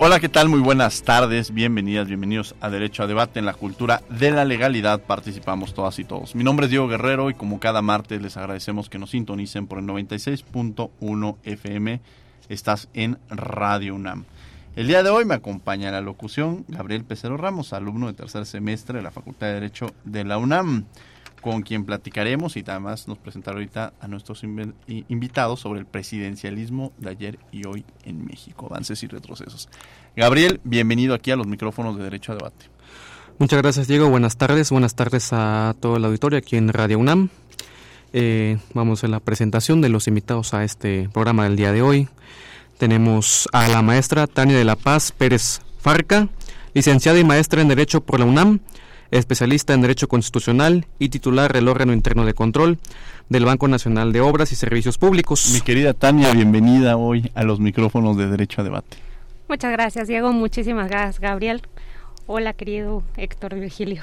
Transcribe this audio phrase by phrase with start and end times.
[0.00, 0.48] Hola, ¿qué tal?
[0.48, 5.02] Muy buenas tardes, bienvenidas, bienvenidos a Derecho a Debate en la cultura de la legalidad.
[5.02, 6.36] Participamos todas y todos.
[6.36, 9.80] Mi nombre es Diego Guerrero y como cada martes les agradecemos que nos sintonicen por
[9.80, 12.00] el 96.1 FM.
[12.48, 14.24] Estás en Radio UNAM.
[14.76, 18.98] El día de hoy me acompaña la locución Gabriel Pecero Ramos, alumno de tercer semestre
[18.98, 20.84] de la Facultad de Derecho de la UNAM
[21.50, 27.08] con quien platicaremos y además nos presentará ahorita a nuestros invitados sobre el presidencialismo de
[27.08, 29.70] ayer y hoy en México, avances y retrocesos.
[30.14, 32.66] Gabriel, bienvenido aquí a los micrófonos de Derecho a Debate.
[33.38, 34.10] Muchas gracias, Diego.
[34.10, 34.70] Buenas tardes.
[34.70, 37.30] Buenas tardes a todo el auditorio aquí en Radio UNAM.
[38.12, 42.08] Eh, vamos a la presentación de los invitados a este programa del día de hoy.
[42.76, 46.28] Tenemos a la maestra Tania de la Paz Pérez Farca,
[46.74, 48.60] licenciada y maestra en Derecho por la UNAM,
[49.10, 52.78] especialista en Derecho Constitucional y titular del órgano interno de control
[53.28, 55.50] del Banco Nacional de Obras y Servicios Públicos.
[55.52, 58.96] Mi querida Tania, bienvenida hoy a los micrófonos de Derecho a Debate.
[59.48, 60.32] Muchas gracias, Diego.
[60.32, 61.62] Muchísimas gracias, Gabriel.
[62.26, 64.02] Hola, querido Héctor Virgilio.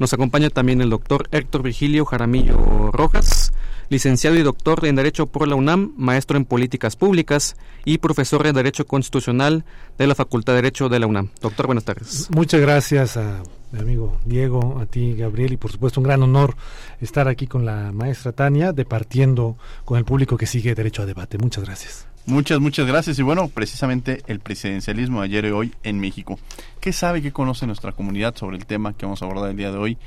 [0.00, 3.52] Nos acompaña también el doctor Héctor Virgilio Jaramillo Rojas,
[3.90, 7.54] licenciado y doctor en Derecho por la UNAM, maestro en Políticas Públicas
[7.84, 9.66] y profesor en Derecho Constitucional
[9.98, 11.28] de la Facultad de Derecho de la UNAM.
[11.42, 12.28] Doctor, buenas tardes.
[12.30, 13.42] Muchas gracias a
[13.72, 16.56] mi amigo Diego, a ti Gabriel y por supuesto un gran honor
[17.02, 21.36] estar aquí con la maestra Tania, departiendo con el público que sigue Derecho a Debate.
[21.36, 22.06] Muchas gracias.
[22.30, 23.18] Muchas, muchas gracias.
[23.18, 26.38] Y bueno, precisamente el presidencialismo ayer y hoy en México.
[26.80, 29.72] ¿Qué sabe, qué conoce nuestra comunidad sobre el tema que vamos a abordar el día
[29.72, 29.98] de hoy?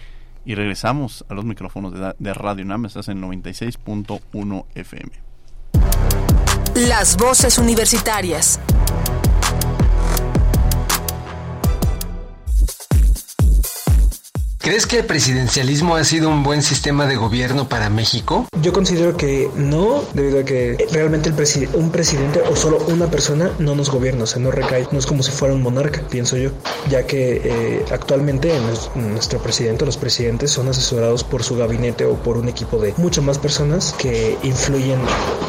[0.46, 5.12] Y regresamos a los micrófonos de, de Radio UNAM, estás en 96.1 FM.
[6.88, 8.60] Las voces universitarias.
[14.64, 18.48] ¿Crees que el presidencialismo ha sido un buen sistema de gobierno para México?
[18.62, 23.52] Yo considero que no, debido a que realmente el un presidente o solo una persona
[23.60, 26.38] no nos gobierna, o sea, no recae, no es como si fuera un monarca, pienso
[26.38, 26.52] yo,
[26.90, 28.54] ya que eh, actualmente
[28.96, 32.94] nuestro presidente o los presidentes son asesorados por su gabinete o por un equipo de
[32.96, 35.00] muchas más personas que influyen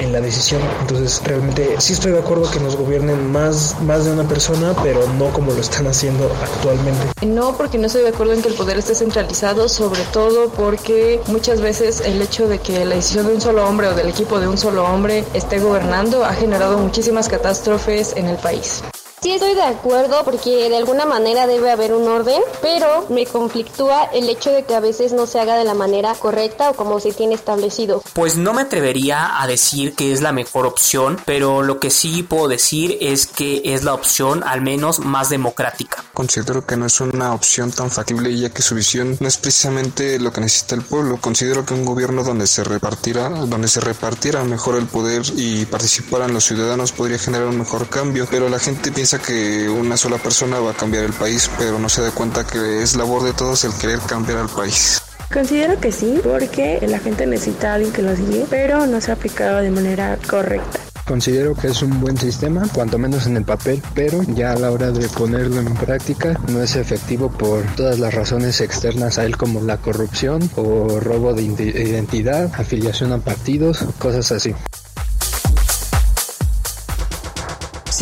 [0.00, 0.60] en la decisión.
[0.80, 5.06] Entonces, realmente sí estoy de acuerdo que nos gobiernen más, más de una persona, pero
[5.20, 7.06] no como lo están haciendo actualmente.
[7.24, 11.20] No, porque no estoy de acuerdo en que el poder esté centralizado, sobre todo porque
[11.26, 14.40] muchas veces el hecho de que la decisión de un solo hombre o del equipo
[14.40, 18.82] de un solo hombre esté gobernando ha generado muchísimas catástrofes en el país.
[19.24, 24.04] Sí estoy de acuerdo porque de alguna manera debe haber un orden, pero me conflictúa
[24.12, 27.00] el hecho de que a veces no se haga de la manera correcta o como
[27.00, 28.02] se tiene establecido.
[28.12, 32.22] Pues no me atrevería a decir que es la mejor opción, pero lo que sí
[32.22, 36.04] puedo decir es que es la opción al menos más democrática.
[36.12, 40.18] Considero que no es una opción tan factible ya que su visión no es precisamente
[40.18, 41.16] lo que necesita el pueblo.
[41.18, 46.34] Considero que un gobierno donde se repartiera, donde se repartiera mejor el poder y participaran
[46.34, 50.58] los ciudadanos podría generar un mejor cambio, pero la gente piensa que una sola persona
[50.60, 53.64] va a cambiar el país, pero no se da cuenta que es labor de todos
[53.64, 55.00] el querer cambiar al país.
[55.32, 59.10] Considero que sí, porque la gente necesita a alguien que lo guíe, pero no se
[59.10, 60.80] ha aplicado de manera correcta.
[61.06, 64.70] Considero que es un buen sistema, cuanto menos en el papel, pero ya a la
[64.70, 69.36] hora de ponerlo en práctica no es efectivo por todas las razones externas a él
[69.36, 74.54] como la corrupción o robo de identidad, afiliación a partidos, cosas así.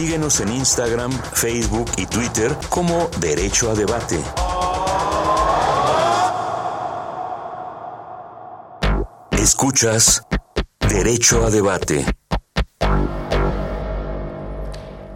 [0.03, 4.19] Síguenos en Instagram, Facebook y Twitter como Derecho a Debate.
[9.31, 10.27] Escuchas
[10.89, 12.05] Derecho a Debate.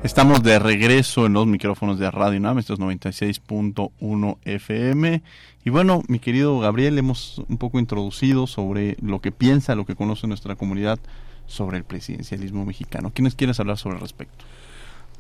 [0.05, 5.23] Estamos de regreso en los micrófonos de Radio UNAM, esto es 96.1 FM.
[5.65, 9.97] Y bueno, mi querido Gabriel, hemos un poco introducido sobre lo que piensa, lo que
[9.97, 11.01] conoce nuestra comunidad
[11.47, 13.11] sobre el presidencialismo mexicano.
[13.13, 14.45] ¿Quiénes quieres hablar sobre el respecto?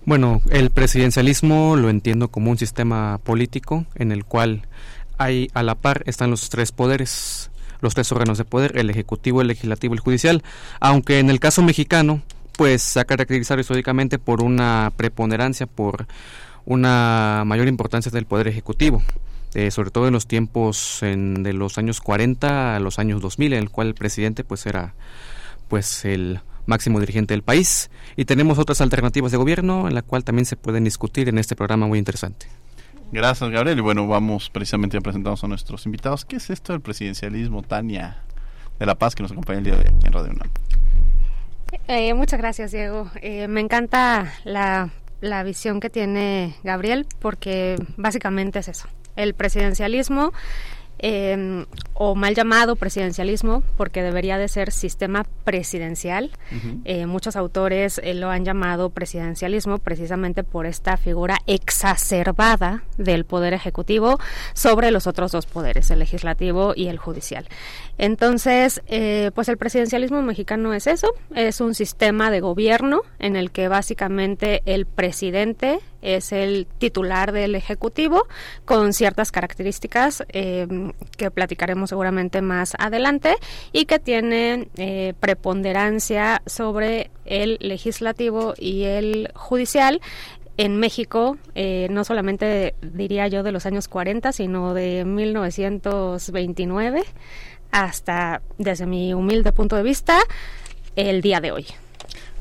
[0.06, 4.62] Bueno, el presidencialismo lo entiendo como un sistema político en el cual
[5.18, 7.50] hay a la par están los tres poderes,
[7.80, 10.44] los tres órganos de poder, el ejecutivo, el legislativo y el judicial,
[10.78, 12.22] aunque en el caso mexicano
[12.56, 16.06] pues se ha caracterizado históricamente por una preponderancia, por
[16.66, 19.02] una mayor importancia del poder ejecutivo.
[19.54, 23.58] Eh, sobre todo en los tiempos de los años 40 a los años 2000, en
[23.58, 24.94] el cual el presidente pues era
[25.68, 30.24] pues el máximo dirigente del país y tenemos otras alternativas de gobierno en la cual
[30.24, 32.46] también se pueden discutir en este programa muy interesante.
[33.12, 33.78] Gracias, Gabriel.
[33.78, 36.24] Y bueno, vamos precisamente a presentarnos a nuestros invitados.
[36.24, 38.18] ¿Qué es esto del presidencialismo, Tania
[38.78, 40.50] de La Paz, que nos acompaña el día de hoy aquí en Radio UNAM?
[41.88, 43.10] Eh, muchas gracias, Diego.
[43.22, 44.90] Eh, me encanta la,
[45.20, 48.88] la visión que tiene Gabriel porque básicamente es eso.
[49.14, 50.32] El presidencialismo
[50.98, 51.66] eh,
[51.98, 56.30] o mal llamado presidencialismo, porque debería de ser sistema presidencial.
[56.84, 63.54] eh, muchos autores eh, lo han llamado presidencialismo precisamente por esta figura exacerbada del poder
[63.54, 64.18] ejecutivo
[64.52, 67.48] sobre los otros dos poderes, el legislativo y el judicial.
[67.98, 73.50] Entonces, eh, pues el presidencialismo mexicano es eso, es un sistema de gobierno en el
[73.50, 78.26] que básicamente el presidente es el titular del Ejecutivo
[78.64, 80.66] con ciertas características eh,
[81.16, 83.34] que platicaremos seguramente más adelante
[83.72, 90.00] y que tiene eh, preponderancia sobre el legislativo y el judicial
[90.58, 97.02] en México, eh, no solamente diría yo de los años 40, sino de 1929
[97.72, 100.18] hasta, desde mi humilde punto de vista,
[100.94, 101.66] el día de hoy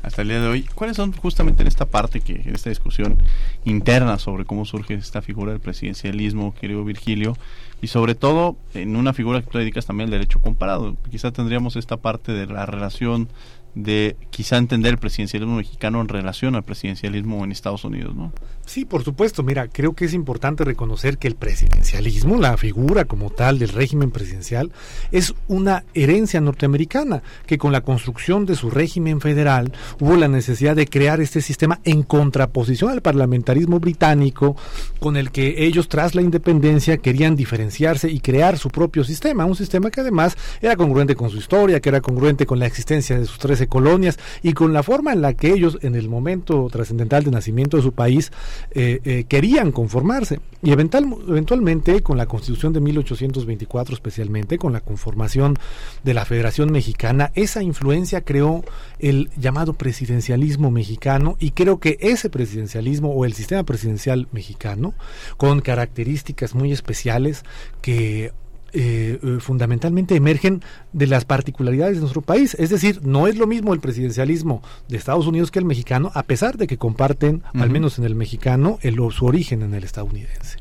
[0.06, 0.62] hasta el día de hoy.
[0.74, 3.18] ¿Cuáles son justamente en esta parte, que en esta discusión
[3.64, 7.36] interna sobre cómo surge esta figura del presidencialismo, querido Virgilio,
[7.82, 10.96] y sobre todo en una figura que tú dedicas también al derecho comparado?
[11.10, 13.28] Quizá tendríamos esta parte de la relación
[13.76, 18.32] de quizá entender el presidencialismo mexicano en relación al presidencialismo en Estados Unidos, ¿no?
[18.64, 19.42] Sí, por supuesto.
[19.42, 24.10] Mira, creo que es importante reconocer que el presidencialismo, la figura como tal del régimen
[24.10, 24.72] presidencial,
[25.12, 30.74] es una herencia norteamericana, que con la construcción de su régimen federal hubo la necesidad
[30.74, 34.56] de crear este sistema en contraposición al parlamentarismo británico,
[34.98, 39.54] con el que ellos tras la independencia querían diferenciarse y crear su propio sistema, un
[39.54, 43.26] sistema que además era congruente con su historia, que era congruente con la existencia de
[43.26, 47.24] sus 13 colonias y con la forma en la que ellos en el momento trascendental
[47.24, 48.32] de nacimiento de su país
[48.72, 50.40] eh, eh, querían conformarse.
[50.62, 55.56] Y eventual, eventualmente, con la constitución de 1824 especialmente, con la conformación
[56.02, 58.64] de la Federación Mexicana, esa influencia creó
[58.98, 64.94] el llamado presidencialismo mexicano y creo que ese presidencialismo o el sistema presidencial mexicano,
[65.36, 67.44] con características muy especiales
[67.82, 68.32] que
[68.78, 70.62] eh, eh, fundamentalmente emergen
[70.92, 72.54] de las particularidades de nuestro país.
[72.58, 76.24] Es decir, no es lo mismo el presidencialismo de Estados Unidos que el mexicano, a
[76.24, 80.58] pesar de que comparten, al menos en el mexicano, el, su origen en el estadounidense.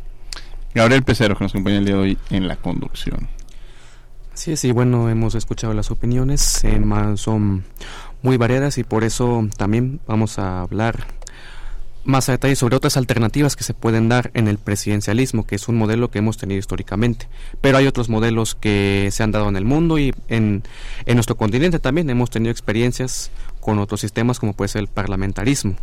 [0.74, 3.28] Gabriel Pecero, que nos acompaña el día de hoy en la conducción.
[4.34, 6.82] Sí, sí, bueno, hemos escuchado las opiniones, eh,
[7.16, 7.66] son
[8.22, 11.06] muy variadas y por eso también vamos a hablar
[12.06, 15.68] más a detalle sobre otras alternativas que se pueden dar en el presidencialismo, que es
[15.68, 17.28] un modelo que hemos tenido históricamente.
[17.62, 20.64] Pero hay otros modelos que se han dado en el mundo y en,
[21.06, 25.76] en nuestro continente también hemos tenido experiencias con otros sistemas como puede ser el parlamentarismo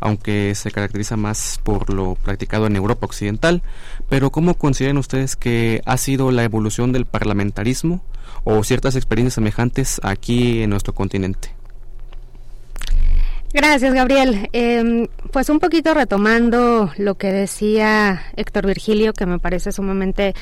[0.00, 3.62] aunque se caracteriza más por lo practicado en Europa Occidental.
[4.08, 8.04] Pero ¿cómo consideran ustedes que ha sido la evolución del parlamentarismo
[8.44, 11.57] o ciertas experiencias semejantes aquí en nuestro continente?
[13.52, 14.48] Gracias, Gabriel.
[14.52, 20.34] Eh, pues un poquito retomando lo que decía Héctor Virgilio, que me parece sumamente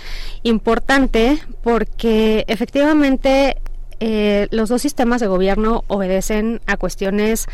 [0.42, 3.58] importante, porque efectivamente
[4.00, 7.46] eh, los dos sistemas de gobierno obedecen a cuestiones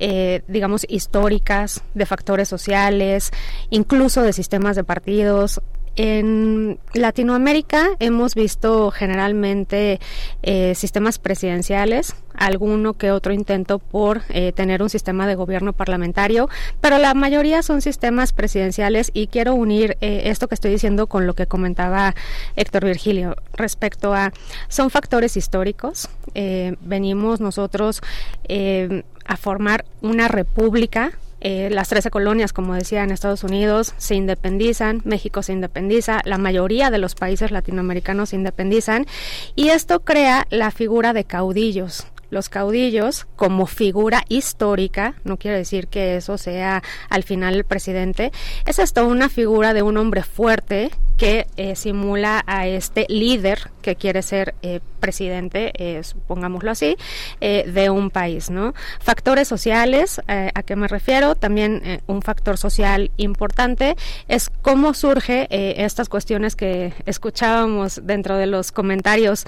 [0.00, 3.32] eh, digamos, históricas, de factores sociales,
[3.70, 5.60] incluso de sistemas de partidos.
[5.98, 9.98] En Latinoamérica hemos visto generalmente
[10.44, 16.48] eh, sistemas presidenciales, alguno que otro intento por eh, tener un sistema de gobierno parlamentario,
[16.80, 21.26] pero la mayoría son sistemas presidenciales y quiero unir eh, esto que estoy diciendo con
[21.26, 22.14] lo que comentaba
[22.54, 24.32] Héctor Virgilio respecto a
[24.68, 26.08] son factores históricos.
[26.36, 28.02] Eh, venimos nosotros
[28.44, 34.14] eh, a formar una república eh, las 13 colonias, como decía, en Estados Unidos se
[34.14, 39.06] independizan, México se independiza, la mayoría de los países latinoamericanos se independizan
[39.54, 42.06] y esto crea la figura de caudillos.
[42.30, 48.32] Los caudillos, como figura histórica, no quiere decir que eso sea al final el presidente,
[48.66, 53.96] es esto una figura de un hombre fuerte que eh, simula a este líder que
[53.96, 56.96] quiere ser eh, presidente, eh, pongámoslo así,
[57.40, 58.74] de un país, ¿no?
[59.00, 61.34] Factores sociales, ¿a qué me refiero?
[61.34, 63.96] También un factor social importante
[64.26, 69.46] es cómo surge estas cuestiones que escuchábamos dentro de los comentarios,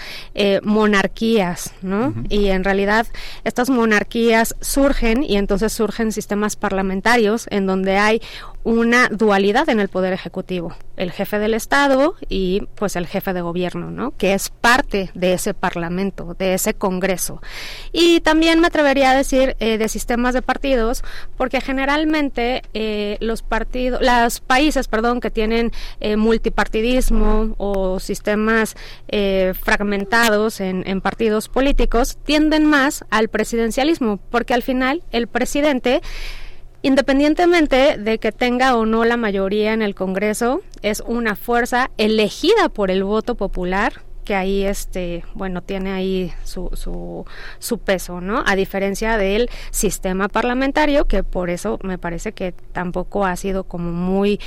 [0.62, 2.14] monarquías, ¿no?
[2.28, 3.06] Y en realidad
[3.44, 8.22] estas monarquías surgen y entonces surgen sistemas parlamentarios en donde hay
[8.62, 13.40] una dualidad en el poder ejecutivo, el jefe del Estado y pues el jefe de
[13.40, 14.12] gobierno, ¿no?
[14.16, 17.40] Que es parte de ese parlamento, de ese Congreso.
[17.92, 21.02] Y también me atrevería a decir eh, de sistemas de partidos,
[21.36, 28.76] porque generalmente eh, los partidos, los países, perdón, que tienen eh, multipartidismo o sistemas
[29.60, 36.00] fragmentados en, en partidos políticos tienden más al presidencialismo, porque al final el presidente
[36.82, 42.70] Independientemente de que tenga o no la mayoría en el Congreso, es una fuerza elegida
[42.70, 47.24] por el voto popular que ahí este bueno tiene ahí su, su,
[47.58, 53.24] su, peso no a diferencia del sistema parlamentario que por eso me parece que tampoco
[53.24, 54.38] ha sido como muy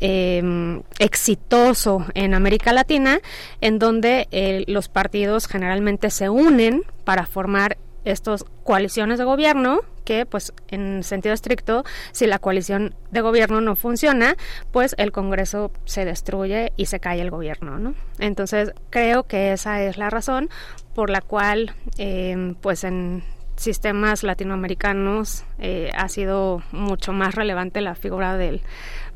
[0.00, 3.20] em, exitoso en América Latina
[3.60, 9.80] en donde eh, los partidos generalmente se unen para formar estas coaliciones de gobierno
[10.10, 14.34] que pues en sentido estricto si la coalición de gobierno no funciona
[14.72, 17.94] pues el Congreso se destruye y se cae el gobierno ¿no?
[18.18, 20.50] entonces creo que esa es la razón
[20.96, 23.22] por la cual eh, pues en
[23.54, 28.62] sistemas latinoamericanos eh, ha sido mucho más relevante la figura del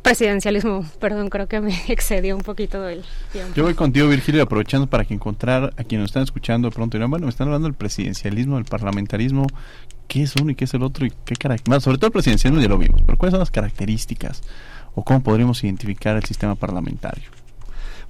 [0.04, 0.84] presidencialismo.
[1.00, 3.52] Perdón, creo que me excedió un poquito del tiempo.
[3.56, 6.96] Yo voy contigo, Virgilio, aprovechando para que encontrar a quienes nos están escuchando de pronto.
[7.08, 9.48] Bueno, me están hablando del presidencialismo, del parlamentarismo.
[10.06, 11.06] ¿Qué es uno y qué es el otro?
[11.06, 11.82] y qué características?
[11.82, 14.42] Sobre todo el presidencialismo ya lo vimos, pero ¿cuáles son las características
[14.94, 17.24] o cómo podríamos identificar el sistema parlamentario?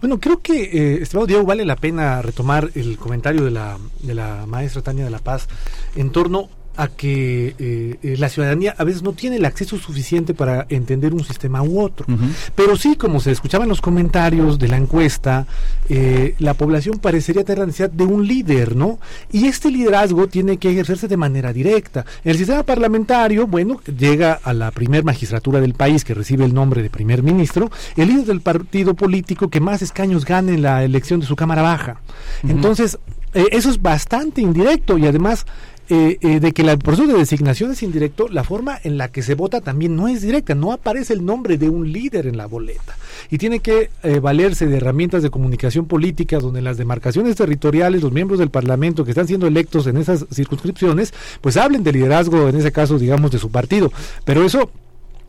[0.01, 4.15] Bueno, creo que, eh, estimado Diego, vale la pena retomar el comentario de la, de
[4.15, 5.49] la maestra Tania de la Paz
[5.95, 10.35] en torno a que eh, eh, la ciudadanía a veces no tiene el acceso suficiente
[10.35, 12.07] para entender un sistema u otro.
[12.55, 15.47] Pero sí, como se escuchaba en los comentarios de la encuesta,
[15.89, 18.99] eh, la población parecería tener la necesidad de un líder, ¿no?
[19.31, 22.05] Y este liderazgo tiene que ejercerse de manera directa.
[22.25, 26.83] El sistema parlamentario, bueno, llega a la primer magistratura del país que recibe el nombre
[26.83, 31.21] de primer ministro, el líder del partido político que más escaños gane en la elección
[31.21, 32.01] de su Cámara Baja.
[32.43, 32.99] Entonces,
[33.35, 35.45] eso es bastante indirecto y además
[35.89, 39.23] eh, eh, de que el proceso de designación es indirecto, la forma en la que
[39.23, 42.47] se vota también no es directa, no aparece el nombre de un líder en la
[42.47, 42.97] boleta.
[43.31, 48.13] Y tiene que eh, valerse de herramientas de comunicación política donde las demarcaciones territoriales, los
[48.13, 52.57] miembros del Parlamento que están siendo electos en esas circunscripciones, pues hablen de liderazgo, en
[52.57, 53.93] ese caso, digamos, de su partido.
[54.25, 54.71] Pero eso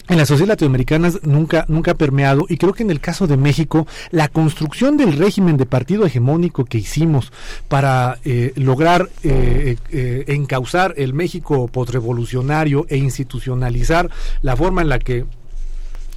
[0.08, 3.38] en las sociedades latinoamericanas nunca, nunca ha permeado y creo que en el caso de
[3.38, 7.32] México la construcción del régimen de partido hegemónico que hicimos
[7.68, 14.10] para eh, lograr eh, eh, encauzar el México postrevolucionario e institucionalizar
[14.42, 15.26] la forma en la que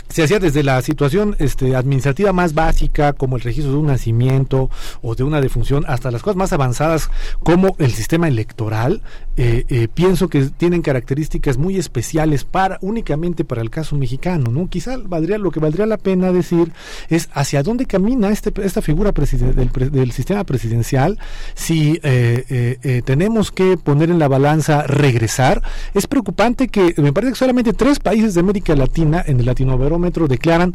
[0.08, 4.70] se hacía desde la situación este, administrativa más básica, como el registro de un nacimiento
[5.02, 7.10] o de una defunción, hasta las cosas más avanzadas,
[7.42, 9.02] como el sistema electoral,
[9.36, 14.68] eh, eh, pienso que tienen características muy especiales para únicamente para el caso mexicano, ¿no?
[14.68, 16.72] Quizá valdría lo que valdría la pena decir
[17.08, 21.18] es hacia dónde camina este, esta figura del, del, sistema presidencial,
[21.54, 25.62] si eh, tenemos que poner en la balanza regresar.
[25.94, 29.97] Es preocupante que me parece que solamente tres países de América Latina en el latinoamericano
[30.28, 30.74] declaran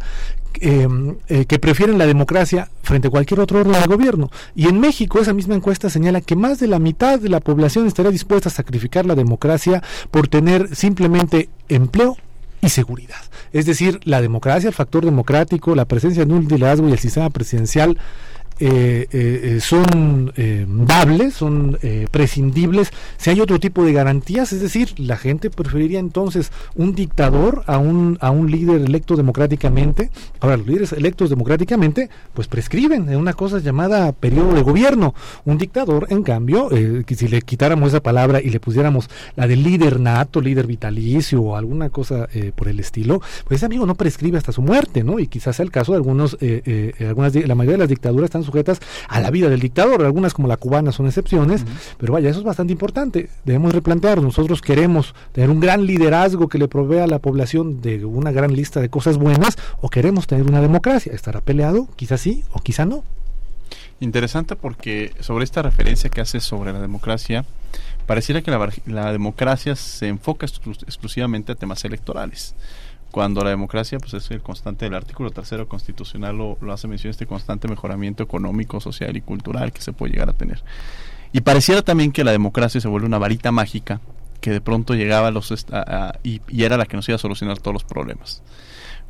[0.61, 4.29] em, eh, que prefieren la democracia frente a cualquier otro orden de gobierno.
[4.55, 7.87] Y en México esa misma encuesta señala que más de la mitad de la población
[7.87, 12.17] estaría dispuesta a sacrificar la democracia por tener simplemente empleo
[12.61, 13.21] y seguridad.
[13.51, 17.29] Es decir, la democracia, el factor democrático, la presencia de un liderazgo y el sistema
[17.29, 17.97] presidencial
[18.59, 20.31] eh, eh, eh, son
[20.85, 21.77] dables, son
[22.11, 27.63] prescindibles, si hay otro tipo de garantías, es decir, la gente preferiría entonces un dictador
[27.67, 30.09] a un, a un líder electo democráticamente.
[30.39, 35.13] Ahora, los líderes electos democráticamente, pues prescriben en una cosa llamada periodo de gobierno.
[35.45, 39.55] Un dictador, en cambio, que si le quitáramos esa palabra y le pusiéramos la de
[39.55, 44.37] líder nato, líder vitalicio o alguna cosa por el estilo, pues ese amigo no prescribe
[44.37, 45.19] hasta su muerte, ¿no?
[45.19, 46.37] Y quizás sea el caso de algunos,
[46.99, 50.03] algunas, la mayoría de las dictaduras están sujetas a la vida del dictador.
[50.03, 51.65] Algunas como la cubana son excepciones,
[51.97, 53.29] pero vaya, eso es bastante importante.
[53.45, 58.05] Debemos replantear, nosotros queremos tener un gran liderazgo que le provea a la población de
[58.05, 61.13] una gran lista de cosas buenas o queremos tener una democracia.
[61.13, 61.87] ¿Estará peleado?
[61.95, 63.03] Quizás sí o quizá no.
[63.99, 67.45] Interesante porque sobre esta referencia que hace sobre la democracia,
[68.05, 68.51] pareciera que
[68.85, 72.55] la, democracia se enfoca exclusivamente a temas electorales
[73.13, 77.27] cuando la democracia pues es el constante del artículo tercero constitucional lo, hace mención este
[77.27, 80.63] constante mejoramiento económico, social y cultural que se puede llegar a tener.
[81.31, 84.01] Y pareciera también que la democracia se vuelve una varita mágica
[84.41, 85.53] que de pronto llegaba a los
[86.23, 88.41] y, era la que nos iba a solucionar todos los problemas.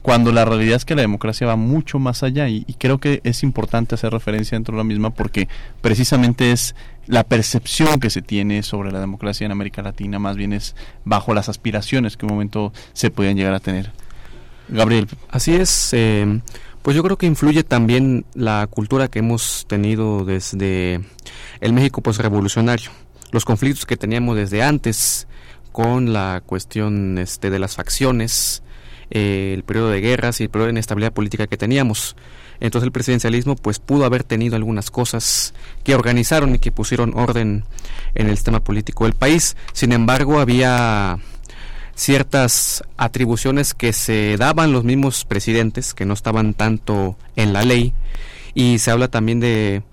[0.03, 3.21] Cuando la realidad es que la democracia va mucho más allá y, y creo que
[3.23, 5.47] es importante hacer referencia dentro de la misma porque
[5.81, 6.75] precisamente es
[7.07, 11.33] la percepción que se tiene sobre la democracia en América Latina más bien es bajo
[11.33, 13.91] las aspiraciones que un momento se podían llegar a tener.
[14.69, 15.07] Gabriel.
[15.29, 15.89] Así es.
[15.93, 16.41] Eh,
[16.81, 21.01] pues yo creo que influye también la cultura que hemos tenido desde
[21.61, 22.91] el México postrevolucionario.
[23.31, 25.27] Los conflictos que teníamos desde antes
[25.71, 28.63] con la cuestión este, de las facciones,
[29.15, 32.15] eh, el periodo de guerras y el periodo de inestabilidad política que teníamos.
[32.59, 35.53] Entonces el presidencialismo pues pudo haber tenido algunas cosas
[35.83, 37.63] que organizaron y que pusieron orden
[38.15, 39.55] en el sistema político del país.
[39.71, 41.19] Sin embargo, había
[41.93, 47.93] ciertas atribuciones que se daban los mismos presidentes, que no estaban tanto en la ley,
[48.55, 49.83] y se habla también de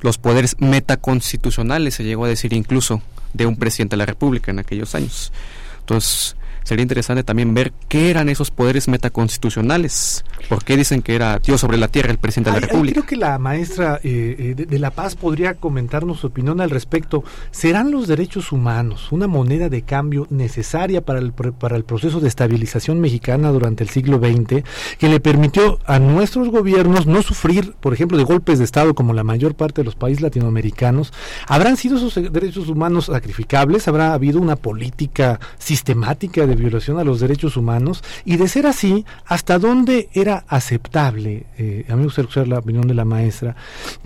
[0.00, 3.02] los poderes metaconstitucionales, se llegó a decir incluso,
[3.34, 5.32] de un presidente de la República en aquellos años.
[5.78, 10.24] Entonces, sería interesante también ver qué eran esos poderes metaconstitucionales.
[10.48, 12.94] ¿Por qué dicen que era Dios sobre la tierra el presidente de la República?
[12.94, 17.24] creo que la maestra eh, eh, de, La Paz podría comentarnos su opinión al respecto.
[17.50, 22.28] ¿Serán los derechos humanos una moneda de cambio necesaria para el, para el proceso de
[22.28, 24.64] estabilización mexicana durante el siglo XX
[24.98, 29.12] que le permitió a nuestros gobiernos no sufrir, por ejemplo, de golpes de Estado como
[29.12, 31.12] la mayor parte de los países latinoamericanos?
[31.46, 33.88] ¿Habrán sido esos derechos humanos sacrificables?
[33.88, 39.04] ¿Habrá habido una política sistemática de violación a los derechos humanos y de ser así,
[39.26, 43.56] hasta dónde era aceptable, eh, a mí me gustaría escuchar la opinión de la maestra,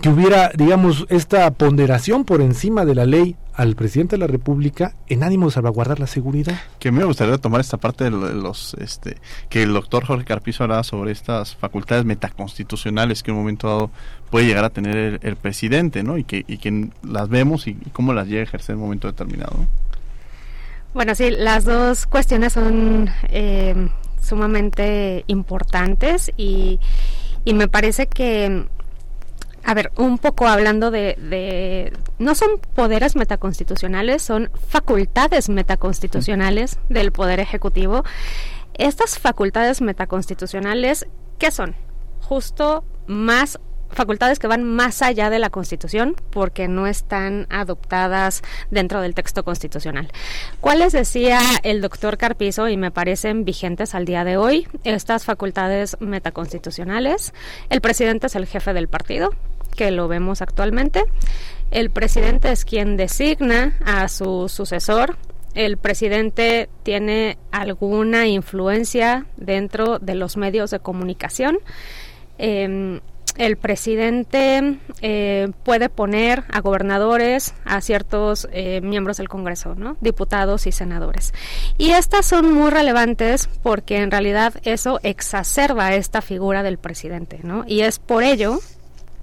[0.01, 4.95] que hubiera, digamos, esta ponderación por encima de la ley al presidente de la República
[5.09, 6.61] en ánimo de salvaguardar la seguridad.
[6.79, 9.17] Que me gustaría tomar esta parte de los, este,
[9.49, 13.91] que el doctor Jorge Carpizo hablaba sobre estas facultades metaconstitucionales que en un momento dado
[14.31, 16.19] puede llegar a tener el, presidente, ¿no?
[16.19, 19.09] Y que, y que las vemos y, cómo las llega a ejercer en un momento
[19.09, 19.67] determinado.
[20.99, 23.89] Bueno, sí, las dos cuestiones son eh,
[24.21, 26.81] sumamente importantes y,
[27.47, 28.67] me parece que,
[29.63, 37.13] a ver, un poco hablando de, de, no son poderes metaconstitucionales, son facultades metaconstitucionales del
[37.13, 38.03] Poder Ejecutivo.
[38.75, 41.07] Estas facultades metaconstitucionales,
[41.39, 41.77] ¿qué son?
[42.23, 49.01] Justo más facultades que van más allá de la Constitución porque no están adoptadas dentro
[49.01, 50.11] del texto constitucional.
[50.61, 54.67] ¿Cuáles decía el doctor Carpizo y me parecen vigentes al día de hoy?
[54.85, 57.33] Estas facultades metaconstitucionales.
[57.71, 59.31] El presidente es el jefe del partido,
[59.77, 61.05] que lo vemos actualmente.
[61.71, 65.17] El presidente es quien designa a su sucesor.
[65.55, 71.59] El presidente tiene alguna influencia dentro de los medios de comunicación.
[72.39, 73.01] Eh,
[73.39, 79.97] el presidente eh, puede poner a gobernadores, a ciertos eh, miembros del Congreso, ¿no?
[80.01, 81.33] diputados y senadores.
[81.79, 87.65] Y estas son muy relevantes porque en realidad eso exacerba esta figura del presidente, ¿no?
[87.67, 88.61] Y es por ello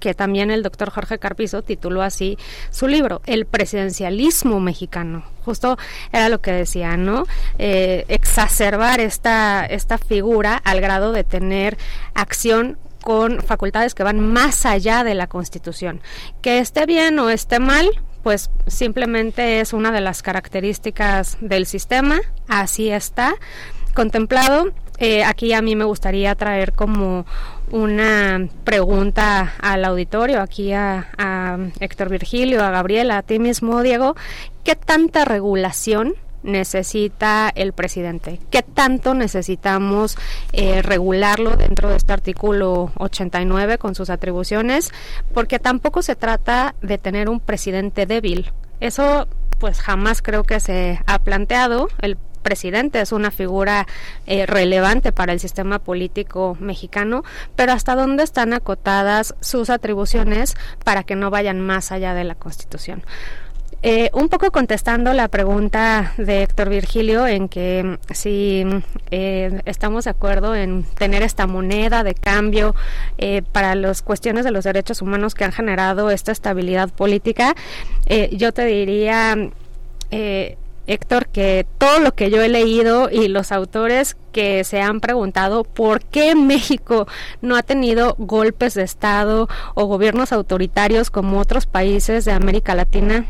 [0.00, 2.38] que también el doctor Jorge Carpizo tituló así
[2.70, 5.24] su libro, El presidencialismo mexicano.
[5.44, 5.78] Justo
[6.12, 7.26] era lo que decía, ¿no?
[7.58, 11.78] Eh, exacerbar esta, esta figura al grado de tener
[12.14, 16.00] acción con facultades que van más allá de la Constitución.
[16.42, 17.88] Que esté bien o esté mal,
[18.24, 23.36] pues simplemente es una de las características del sistema, así está
[23.94, 24.72] contemplado.
[24.98, 27.26] Eh, aquí a mí me gustaría traer como
[27.70, 34.16] una pregunta al auditorio, aquí a, a Héctor Virgilio, a Gabriela, a ti mismo, Diego,
[34.64, 38.40] ¿qué tanta regulación necesita el presidente?
[38.50, 40.16] ¿Qué tanto necesitamos
[40.52, 44.92] eh, regularlo dentro de este artículo 89 con sus atribuciones?
[45.34, 48.52] Porque tampoco se trata de tener un presidente débil.
[48.80, 49.28] Eso
[49.58, 51.88] pues jamás creo que se ha planteado.
[52.00, 53.88] El presidente es una figura
[54.26, 57.24] eh, relevante para el sistema político mexicano,
[57.56, 60.54] pero hasta dónde están acotadas sus atribuciones
[60.84, 63.02] para que no vayan más allá de la Constitución.
[63.88, 68.64] Eh, un poco contestando la pregunta de Héctor Virgilio en que mm, si
[69.12, 72.74] eh, estamos de acuerdo en tener esta moneda de cambio
[73.16, 77.54] eh, para las cuestiones de los derechos humanos que han generado esta estabilidad política,
[78.32, 79.36] yo te diría...
[80.88, 85.64] Héctor, que todo lo que yo he leído y los autores que se han preguntado
[85.64, 87.08] por qué México
[87.42, 93.26] no ha tenido golpes de Estado o gobiernos autoritarios como otros países de América Latina,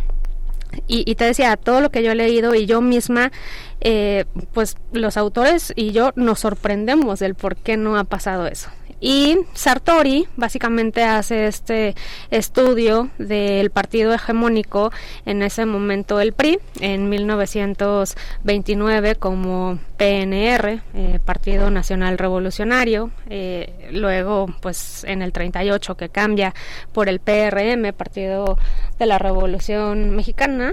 [0.87, 3.33] Y, te decía, todo lo que yo he leído y yo misma,
[3.81, 8.71] eh, pues los autores y yo nos sorprendemos del por qué no ha pasado eso.
[9.09, 11.95] Y Sartori básicamente hace este
[12.33, 14.91] estudio del partido hegemónico,
[15.25, 24.49] en ese momento el PRI, en 1929 como PNR, eh, Partido Nacional Revolucionario, eh, luego
[24.61, 26.53] pues en el 38 que cambia
[26.93, 28.59] por el PRM, Partido
[28.99, 30.73] de la Revolución Mexicana,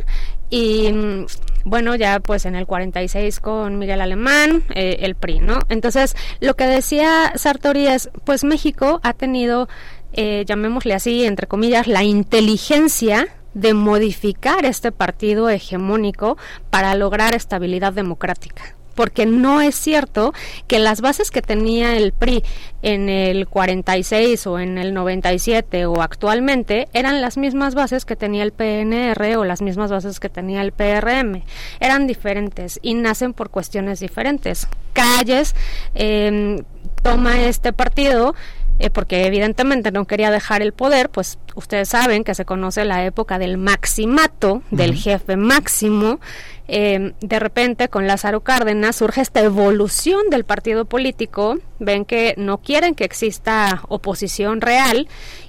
[0.49, 1.27] y mm,
[1.63, 5.59] bueno, ya pues en el 46 con Miguel Alemán, eh, el PRI, ¿no?
[5.69, 9.67] Entonces, lo que decía Sartori es, pues México ha tenido,
[10.13, 16.37] eh, llamémosle así, entre comillas, la inteligencia de modificar este partido hegemónico
[16.69, 20.33] para lograr estabilidad democrática porque no es cierto
[20.67, 22.43] que las bases que tenía el PRI
[22.81, 28.43] en el 46 o en el 97 o actualmente eran las mismas bases que tenía
[28.43, 31.43] el PNR o las mismas bases que tenía el PRM.
[31.79, 34.67] Eran diferentes y nacen por cuestiones diferentes.
[34.93, 35.55] Calles
[35.95, 36.63] em,
[37.01, 38.35] toma este partido
[38.79, 43.05] eh, porque evidentemente no quería dejar el poder, pues ustedes saben que se conoce la
[43.05, 46.19] época del maximato, del jefe máximo,
[46.67, 52.59] eh, de repente con Lázaro Cárdenas surge esta evolución del partido político, ven que no
[52.59, 55.07] quieren que exista oposición real.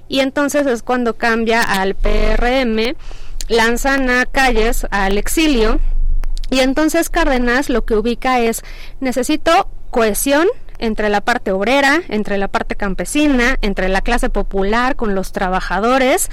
[0.08, 2.96] Y entonces es cuando cambia al PRM,
[3.48, 5.80] lanzan a Calles al exilio.
[6.50, 8.62] Y entonces Cárdenas lo que ubica es
[9.00, 10.46] necesito cohesión
[10.84, 16.30] entre la parte obrera, entre la parte campesina, entre la clase popular con los trabajadores.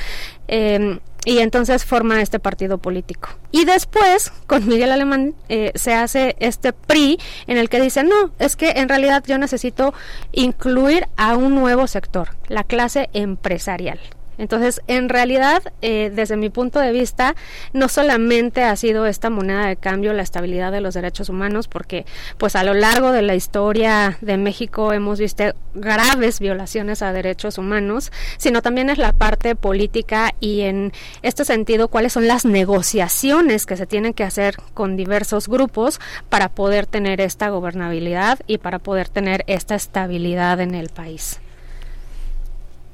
[0.47, 3.29] Eh, y entonces forma este partido político.
[3.51, 8.31] Y después, con Miguel Alemán, eh, se hace este PRI en el que dice, no,
[8.39, 9.93] es que en realidad yo necesito
[10.31, 13.99] incluir a un nuevo sector, la clase empresarial.
[14.41, 17.35] Entonces, en realidad, eh, desde mi punto de vista,
[17.73, 22.07] no solamente ha sido esta moneda de cambio la estabilidad de los derechos humanos, porque
[22.39, 25.43] pues a lo largo de la historia de México hemos visto
[25.75, 31.89] graves violaciones a derechos humanos, sino también es la parte política y en este sentido,
[31.89, 35.99] cuáles son las negociaciones que se tienen que hacer con diversos grupos
[36.29, 41.39] para poder tener esta gobernabilidad y para poder tener esta estabilidad en el país.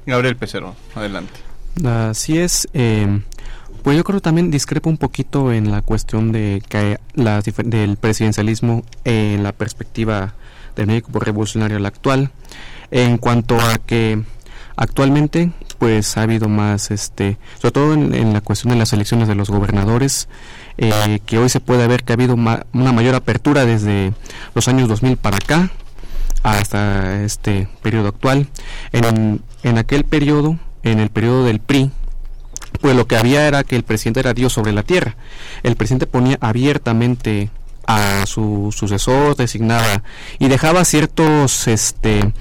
[0.08, 1.34] Gabriel Pecero, adelante.
[1.84, 2.66] Así es.
[2.72, 3.20] Eh,
[3.82, 8.84] pues yo creo también discrepo un poquito en la cuestión de que la, del presidencialismo
[9.04, 10.34] en la perspectiva
[10.76, 12.30] del México revolucionario al actual.
[12.90, 14.22] En cuanto a que
[14.76, 19.34] actualmente pues ha habido más, este, sobre todo en, la cuestión de las elecciones de
[19.34, 20.28] los gobernadores,
[20.78, 24.12] eh, que hoy se puede ver que ha habido una mayor apertura desde
[24.54, 25.70] los años 2000 para acá
[26.42, 28.48] hasta este periodo actual.
[28.92, 31.90] En, en aquel periodo, en el periodo del PRI,
[32.80, 35.16] pues lo que había era que el presidente era Dios sobre la tierra.
[35.62, 37.50] El presidente ponía abiertamente
[37.86, 40.02] a su sucesor, designaba
[40.38, 42.32] y dejaba ciertos este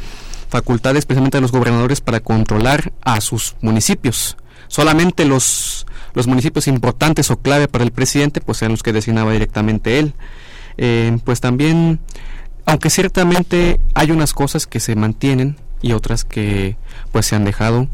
[0.50, 4.38] facultades especialmente a los gobernadores para controlar a sus municipios.
[4.68, 9.32] Solamente los los municipios importantes o clave para el presidente pues eran los que designaba
[9.32, 10.14] directamente él.
[10.78, 12.00] Eh, pues también
[12.66, 16.78] aunque ciertamente hay unas cosas que se mantienen y otras que
[17.12, 17.88] pues se han dejado.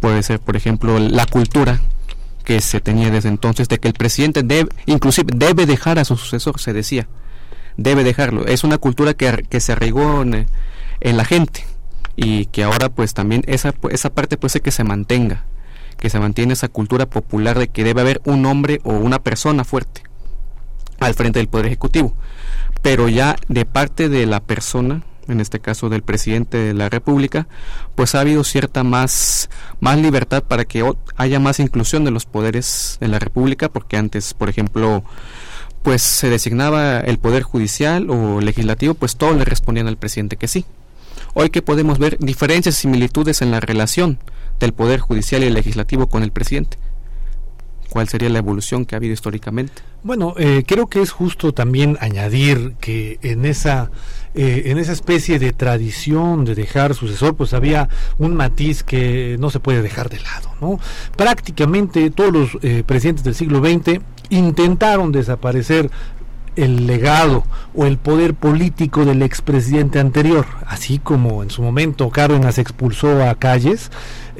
[0.00, 1.80] Puede ser por ejemplo la cultura
[2.44, 6.16] que se tenía desde entonces de que el presidente debe inclusive debe dejar a su
[6.16, 7.06] sucesor se decía
[7.76, 8.46] debe dejarlo.
[8.46, 10.46] Es una cultura que, que se arraigó en,
[11.00, 11.64] la gente
[12.16, 15.44] y que ahora pues también esa esa parte puede ser que se mantenga
[16.00, 19.64] que se mantiene esa cultura popular de que debe haber un hombre o una persona
[19.64, 20.02] fuerte
[20.98, 22.14] al frente del poder ejecutivo.
[22.82, 27.46] Pero ya de parte de la persona, en este caso del presidente de la República,
[27.94, 30.84] pues ha habido cierta más, más libertad para que
[31.16, 35.04] haya más inclusión de los poderes en la República, porque antes, por ejemplo,
[35.82, 40.48] pues se designaba el poder judicial o legislativo, pues todos le respondían al presidente que
[40.48, 40.64] sí.
[41.34, 44.18] Hoy que podemos ver diferencias y similitudes en la relación
[44.58, 46.76] del poder judicial y legislativo con el presidente
[47.90, 49.82] cuál sería la evolución que ha habido históricamente.
[50.02, 53.90] Bueno, eh, creo que es justo también añadir que en esa
[54.32, 59.50] eh, en esa especie de tradición de dejar sucesor, pues había un matiz que no
[59.50, 60.78] se puede dejar de lado, ¿no?
[61.16, 65.90] Prácticamente todos los eh, presidentes del siglo XX intentaron desaparecer
[66.54, 72.58] el legado o el poder político del expresidente anterior, así como en su momento Cárdenas
[72.58, 73.90] expulsó a Calles,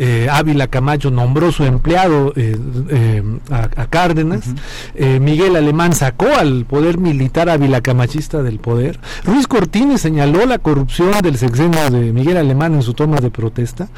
[0.02, 2.56] eh, Ávila Camacho nombró su empleado eh,
[2.88, 4.44] eh, a, Cárdenas,
[5.20, 11.12] Miguel Alemán sacó al poder militar Ávila Camachista del poder, Ruiz Cortines señaló la corrupción
[11.22, 13.88] del sexenio de Miguel Alemán en su toma de protesta.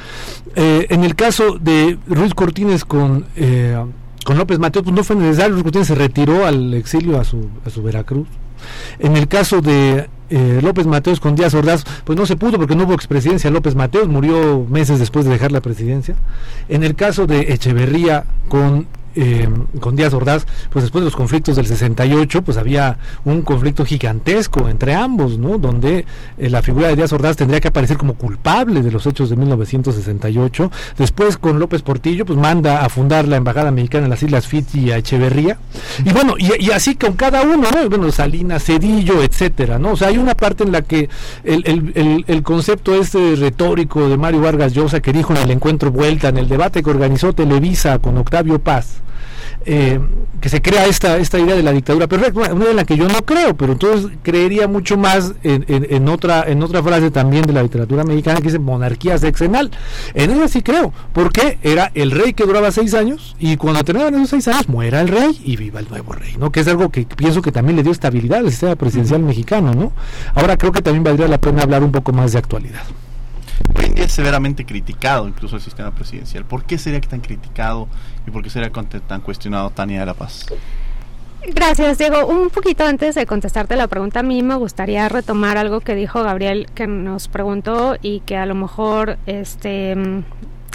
[0.56, 3.26] en el caso de Ruiz Cortines con
[4.24, 7.48] con López Mateos pues no fue necesario, Ruiz Cortines se retiró al exilio a su,
[7.64, 8.26] a su Veracruz.
[8.98, 12.74] En el caso de eh, López Mateos con Díaz Ordaz, pues no se pudo porque
[12.74, 13.50] no hubo expresidencia.
[13.50, 16.14] López Mateos murió meses después de dejar la presidencia.
[16.68, 19.48] En el caso de Echeverría con eh,
[19.80, 24.68] con Díaz Ordaz, pues después de los conflictos del 68, pues había un conflicto gigantesco
[24.68, 25.58] entre ambos, ¿no?
[25.58, 26.04] Donde
[26.38, 29.36] eh, la figura de Díaz Ordaz tendría que aparecer como culpable de los hechos de
[29.36, 30.70] 1968.
[30.98, 34.90] Después con López Portillo, pues manda a fundar la Embajada Mexicana en las Islas Fiji
[34.90, 35.58] a Echeverría.
[36.04, 37.88] Y bueno, y, así con cada uno, ¿no?
[37.88, 39.92] Bueno, Salinas, Cedillo, etcétera, ¿no?
[39.92, 41.08] O sea, hay una parte en la que
[41.44, 45.90] el, el, el, concepto este retórico de Mario Vargas Llosa que dijo en el encuentro
[45.90, 49.01] Vuelta, en el debate que organizó Televisa con Octavio Paz,
[49.66, 50.00] eh,
[50.40, 53.06] que se crea esta, esta idea de la dictadura perfecta, una, en la que yo
[53.06, 57.52] no creo, pero entonces creería mucho más en, en, otra, en otra frase también de
[57.52, 59.70] la literatura mexicana que dice monarquía sexenal.
[60.14, 64.14] En ella sí creo, porque era el rey que duraba seis años y cuando terminaban
[64.16, 66.50] esos seis años muera el rey y viva el nuevo rey, ¿no?
[66.50, 69.92] Que es algo que pienso que también le dio estabilidad al sistema presidencial mexicano, ¿no?
[70.34, 72.82] Ahora creo que también valdría la pena hablar un poco más de actualidad.
[73.76, 76.44] Hoy en día es severamente criticado incluso el sistema presidencial.
[76.44, 77.88] ¿Por qué sería tan criticado
[78.26, 80.46] y por qué sería tan cuestionado Tania de la Paz?
[81.46, 82.26] Gracias, Diego.
[82.26, 86.22] Un poquito antes de contestarte la pregunta, a mí me gustaría retomar algo que dijo
[86.22, 89.96] Gabriel, que nos preguntó y que a lo mejor este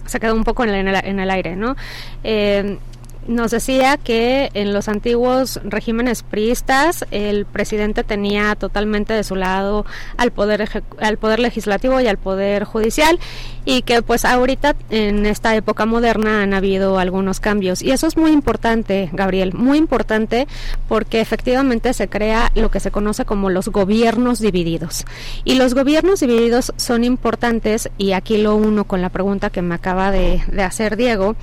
[0.05, 1.75] se quedó un poco en el, en el aire, ¿no?
[2.23, 2.77] Eh,
[3.27, 9.85] nos decía que en los antiguos regímenes priistas el presidente tenía totalmente de su lado
[10.17, 13.19] al poder al poder legislativo y al poder judicial
[13.65, 17.81] y que pues ahorita en esta época moderna han habido algunos cambios.
[17.81, 20.47] Y eso es muy importante Gabriel muy importante
[20.87, 25.05] porque efectivamente se crea lo que se conoce como los gobiernos divididos.
[25.43, 29.75] Y los gobiernos divididos son importantes y aquí lo uno con la pregunta que me
[29.75, 31.35] acaba de, hacer Diego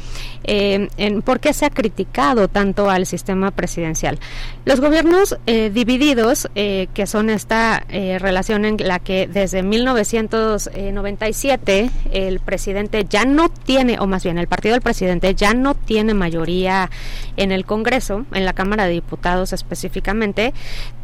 [0.44, 4.18] eh, en por qué se criticado tanto al sistema presidencial.
[4.64, 11.90] Los gobiernos eh, divididos, eh, que son esta eh, relación en la que desde 1997
[12.12, 16.14] el presidente ya no tiene, o más bien el partido del presidente ya no tiene
[16.14, 16.90] mayoría
[17.36, 20.54] en el Congreso, en la Cámara de Diputados específicamente,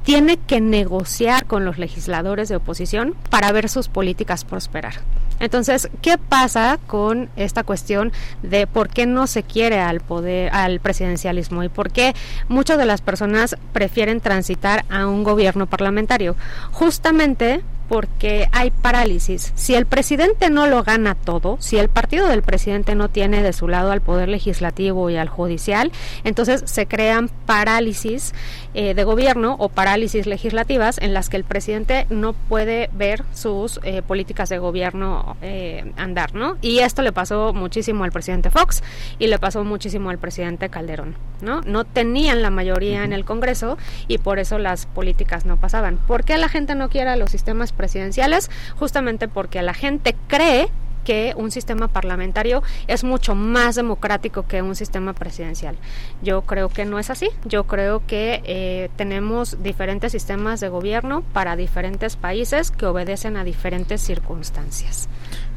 [0.03, 4.95] tiene que negociar con los legisladores de oposición para ver sus políticas prosperar.
[5.41, 10.81] Entonces, ¿qué pasa con esta cuestión de por qué no se quiere al poder, al
[10.81, 12.15] presidencialismo y por qué
[12.49, 16.37] muchas de las personas prefieren transitar a un gobierno parlamentario?
[16.73, 19.53] Justamente porque hay parálisis.
[19.57, 23.53] Si el presidente no lo gana todo, si el partido del presidente no tiene de
[23.53, 25.91] su lado al poder legislativo y al judicial,
[26.23, 28.33] entonces se crean parálisis
[28.75, 33.81] eh, de gobierno o parálisis legislativas en las que el presidente no puede ver sus
[33.83, 36.57] eh, políticas de gobierno eh, andar, ¿no?
[36.63, 38.83] Y esto le pasó muchísimo al presidente Fox
[39.19, 41.61] y le pasó muchísimo al presidente Calderón, ¿no?
[41.63, 43.77] No tenían la mayoría en el Congreso
[44.09, 45.97] y por eso las políticas no pasaban.
[45.99, 50.69] ¿Por qué la gente no quiere los sistemas presidenciales, justamente porque la gente cree
[51.11, 55.77] que un sistema parlamentario es mucho más democrático que un sistema presidencial.
[56.23, 57.31] Yo creo que no es así.
[57.45, 63.43] Yo creo que eh, tenemos diferentes sistemas de gobierno para diferentes países que obedecen a
[63.43, 65.09] diferentes circunstancias.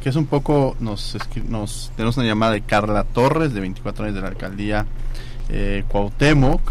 [0.01, 1.15] Que es un poco, nos,
[1.47, 4.87] nos tenemos una llamada de Carla Torres, de 24 años de la alcaldía
[5.49, 6.61] eh, Cuauhtémoc,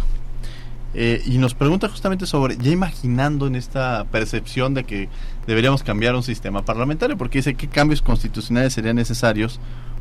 [0.94, 5.08] eh, y nos pregunta justamente sobre, ya imaginando en esta percepción de que
[5.46, 9.58] deberíamos cambiar un sistema parlamentario, porque dice qué cambios constitucionales serían necesarios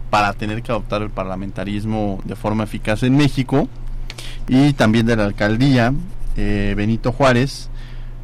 [0.09, 3.69] para tener que adoptar el parlamentarismo de forma eficaz en México,
[4.47, 5.93] y también de la alcaldía
[6.35, 7.69] eh, Benito Juárez,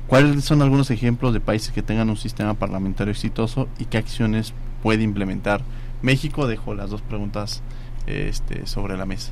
[0.07, 4.53] ¿cuáles son algunos ejemplos de países que tengan un sistema parlamentario exitoso y qué acciones
[4.83, 5.61] puede implementar
[6.01, 6.47] México?
[6.47, 7.61] Dejo las dos preguntas
[8.07, 9.31] este, sobre la mesa.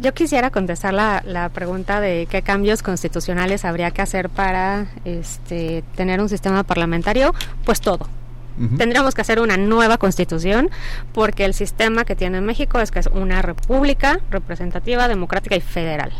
[0.00, 5.84] Yo quisiera contestar la, la, pregunta de qué cambios constitucionales habría que hacer para este,
[5.94, 7.34] tener un sistema parlamentario.
[7.64, 8.08] Pues todo.
[8.76, 10.68] Tendríamos que hacer una nueva constitución
[11.14, 16.12] porque el sistema que tiene México es que es una república representativa, democrática y federal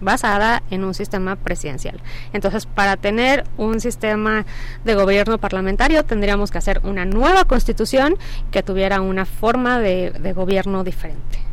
[0.00, 2.00] basada en un sistema presidencial.
[2.32, 4.46] Entonces, para tener un sistema
[4.84, 8.16] de gobierno parlamentario tendríamos que hacer una nueva constitución
[8.52, 11.47] que tuviera una forma de, de gobierno diferente.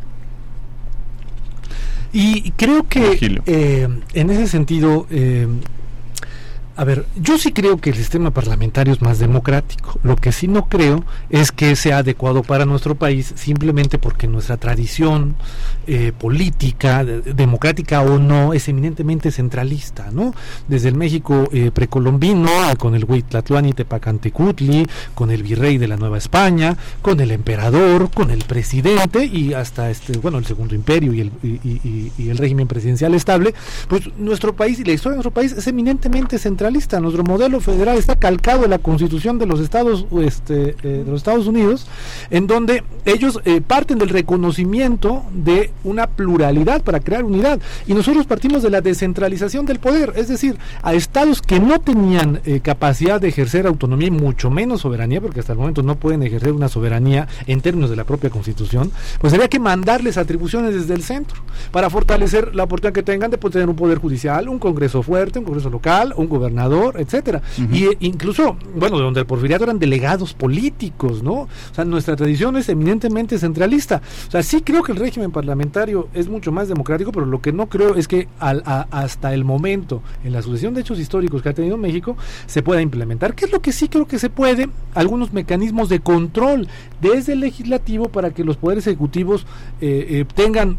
[2.17, 5.49] Y creo que eh, en ese sentido, eh,
[6.77, 9.97] A ver, yo sí creo que el sistema parlamentario es más democrático.
[10.03, 14.57] Lo que sí no creo es que sea adecuado para nuestro país simplemente porque nuestra
[14.57, 15.35] tradición
[15.88, 20.35] eh, política, democrática o no, es eminentemente centralista, ¿no?
[20.67, 25.95] Desde el México eh, precolombino, con el Huitlatlán y Tepacantecutli, con el virrey de la
[25.95, 31.13] Nueva España, con el emperador, con el presidente y hasta este, bueno, el Segundo Imperio
[31.13, 31.31] y el,
[32.17, 33.53] y el régimen presidencial estable,
[33.88, 37.97] pues nuestro país y la historia de nuestro país es eminentemente centralista nuestro modelo federal
[37.97, 41.88] está calcado en la Constitución de los Estados, este, eh, de los Estados Unidos,
[42.30, 47.60] en donde ellos eh, parten del reconocimiento de una pluralidad para crear unidad.
[47.88, 52.41] Y nosotros partimos de la descentralización del poder, es decir, a estados que no tenían
[52.45, 56.23] eh, capacidad de ejercer autonomía y mucho menos soberanía, porque hasta el momento no pueden
[56.23, 60.93] ejercer una soberanía en términos de la propia Constitución, pues había que mandarles atribuciones desde
[60.93, 64.60] el centro para fortalecer la oportunidad que tengan de poder tener un poder judicial, un
[64.60, 66.55] Congreso fuerte, un Congreso local, un gobernador
[66.98, 67.41] etcétera.
[67.72, 71.34] Y eh, incluso, bueno, donde el porfiriato eran delegados políticos, ¿no?
[71.34, 74.02] O sea, nuestra tradición es eminentemente centralista.
[74.28, 77.52] O sea, sí creo que el régimen parlamentario es mucho más democrático, pero lo que
[77.52, 81.50] no creo es que al, hasta el momento, en la sucesión de hechos históricos que
[81.50, 83.36] ha tenido México, se pueda implementar.
[83.36, 84.70] ¿Qué es lo que sí creo que se puede?
[84.94, 86.68] Algunos mecanismos de control
[87.02, 89.46] desde el legislativo para que los poderes ejecutivos
[89.82, 90.78] eh, eh, tengan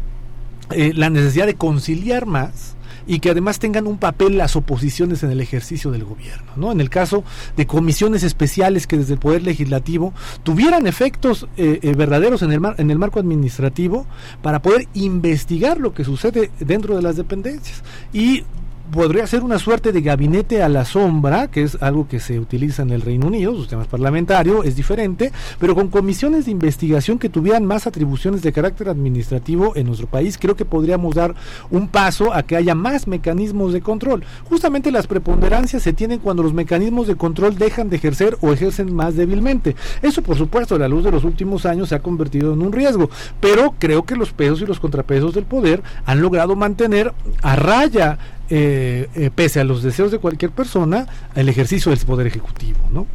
[0.69, 2.76] la necesidad de conciliar más
[3.07, 6.51] y que además tengan un papel las oposiciones en el ejercicio del gobierno.
[6.55, 6.71] ¿no?
[6.71, 7.23] En el caso
[7.55, 12.59] de comisiones especiales que desde el Poder Legislativo tuvieran efectos eh, eh, verdaderos en el,
[12.59, 14.05] mar, en el marco administrativo
[14.41, 18.43] para poder investigar lo que sucede dentro de las dependencias y
[18.91, 22.83] podría ser una suerte de gabinete a la sombra, que es algo que se utiliza
[22.83, 27.29] en el Reino Unido, su sistema parlamentario es diferente, pero con comisiones de investigación que
[27.29, 31.35] tuvieran más atribuciones de carácter administrativo en nuestro país, creo que podríamos dar
[31.69, 34.23] un paso a que haya más mecanismos de control.
[34.49, 38.93] Justamente las preponderancias se tienen cuando los mecanismos de control dejan de ejercer o ejercen
[38.93, 39.75] más débilmente.
[40.01, 42.71] Eso, por supuesto, a la luz de los últimos años se ha convertido en un
[42.71, 47.55] riesgo, pero creo que los pesos y los contrapesos del poder han logrado mantener a
[47.55, 48.17] raya
[48.49, 53.05] eh, eh, pese a los deseos de cualquier persona, el ejercicio del poder ejecutivo, ¿no?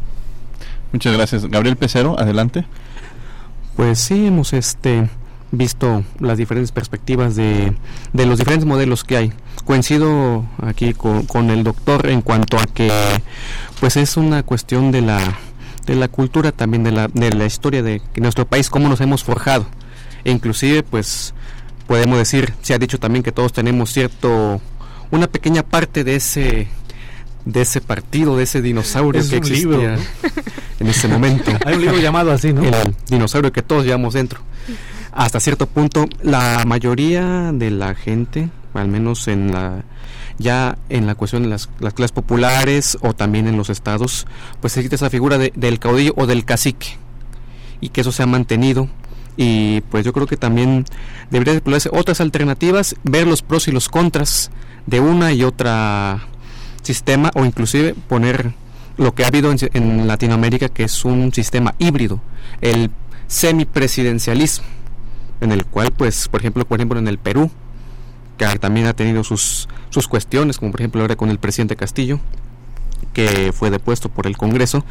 [0.92, 1.46] Muchas gracias.
[1.46, 2.66] Gabriel Pecero, adelante.
[3.76, 5.08] Pues sí, hemos este
[5.50, 7.74] visto las diferentes perspectivas de,
[8.12, 9.32] de los diferentes modelos que hay.
[9.64, 12.90] Coincido aquí con, con, el doctor en cuanto a que
[13.80, 15.18] pues es una cuestión de la,
[15.86, 19.24] de la cultura también, de la, de la historia de nuestro país, cómo nos hemos
[19.24, 19.66] forjado.
[20.24, 21.34] E inclusive pues
[21.86, 24.60] podemos decir, se ha dicho también que todos tenemos cierto
[25.12, 26.66] una pequeña parte de ese
[27.44, 29.98] de ese partido, de ese dinosaurio que existía
[30.78, 31.50] en ese momento.
[31.66, 32.62] Hay un libro llamado así, ¿no?
[32.62, 34.40] El dinosaurio que todos llevamos dentro.
[35.12, 39.84] Hasta cierto punto, la mayoría de la gente, al menos en la
[40.38, 44.26] ya en la cuestión de las, clases populares o también en los estados,
[44.60, 46.96] pues existe esa figura del caudillo o del cacique
[47.80, 48.88] y que eso se ha mantenido
[49.36, 50.84] y pues yo creo que también
[51.30, 54.50] debería explotarse otras alternativas, ver los pros y los contras
[54.86, 56.20] de una y otra
[56.82, 58.52] sistema o inclusive poner
[58.96, 62.20] lo que ha habido en, Latinoamérica que es un sistema híbrido,
[62.60, 62.90] el
[63.26, 64.66] semipresidencialismo,
[65.40, 67.50] en el cual pues por ejemplo, por ejemplo en el Perú,
[68.36, 72.20] que también ha tenido sus, sus cuestiones, como por ejemplo ahora con el presidente Castillo,
[73.12, 74.84] que fue depuesto por el Congreso,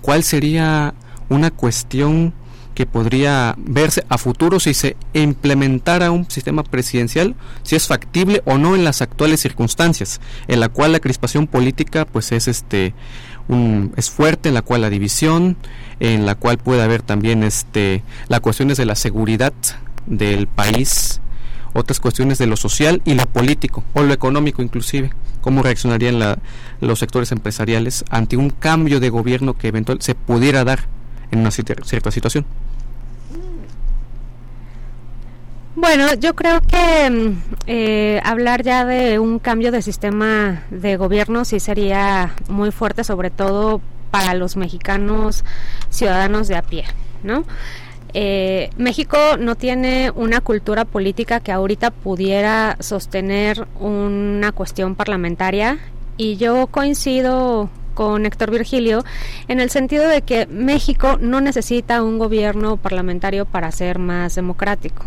[0.00, 0.94] ¿cuál sería
[1.28, 2.32] una cuestión
[2.76, 8.58] que podría verse a futuro si se implementara un sistema presidencial, si es factible o
[8.58, 12.92] no en las actuales circunstancias, en la cual la crispación política pues es este
[13.48, 15.56] un, es fuerte, en la cual la división,
[16.00, 19.54] en la cual puede haber también este las cuestiones de la seguridad
[20.04, 21.22] del país,
[21.72, 26.18] otras cuestiones de lo social y lo político o lo económico inclusive, cómo reaccionarían
[26.82, 30.94] los sectores empresariales ante un cambio de gobierno que eventualmente se pudiera dar
[31.30, 32.44] en una cierta situación.
[35.76, 41.44] Bueno, yo creo que mm, eh, hablar ya de un cambio de sistema de gobierno
[41.44, 45.44] sí sería muy fuerte, sobre todo para los mexicanos
[45.90, 46.84] ciudadanos de a pie,
[47.22, 47.44] ¿no?
[48.14, 55.78] Eh, México no tiene una cultura política que ahorita pudiera sostener una cuestión parlamentaria
[56.16, 59.02] y yo coincido con Héctor Virgilio
[59.48, 65.06] en el sentido de que México no necesita un gobierno parlamentario para ser más democrático.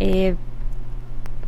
[0.00, 0.34] Eh,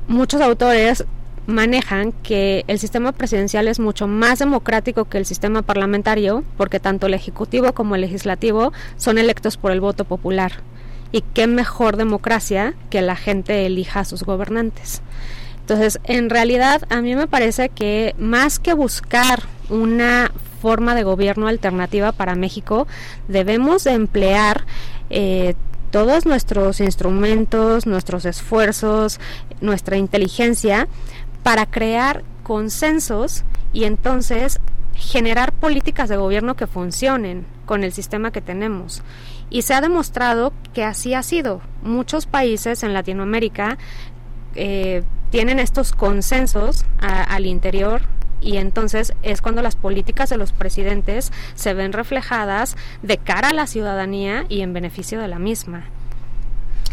[0.06, 1.04] muchos autores
[1.46, 7.08] manejan que el sistema presidencial es mucho más democrático que el sistema parlamentario porque tanto
[7.08, 10.52] el ejecutivo como el legislativo son electos por el voto popular.
[11.10, 15.02] Y qué mejor democracia que la gente elija a sus gobernantes.
[15.60, 20.30] Entonces, en realidad, a mí me parece que más que buscar una
[20.62, 22.86] forma de gobierno alternativa para México,
[23.26, 24.64] debemos emplear
[25.10, 25.54] eh,
[25.90, 29.18] todos nuestros instrumentos, nuestros esfuerzos,
[29.60, 30.86] nuestra inteligencia
[31.42, 33.42] para crear consensos
[33.72, 34.60] y entonces
[34.94, 39.02] generar políticas de gobierno que funcionen con el sistema que tenemos.
[39.50, 41.60] Y se ha demostrado que así ha sido.
[41.82, 43.78] Muchos países en Latinoamérica
[44.54, 48.02] eh, tienen estos consensos al interior
[48.42, 53.54] y entonces es cuando las políticas de los presidentes se ven reflejadas de cara a
[53.54, 55.84] la ciudadanía y en beneficio de la misma.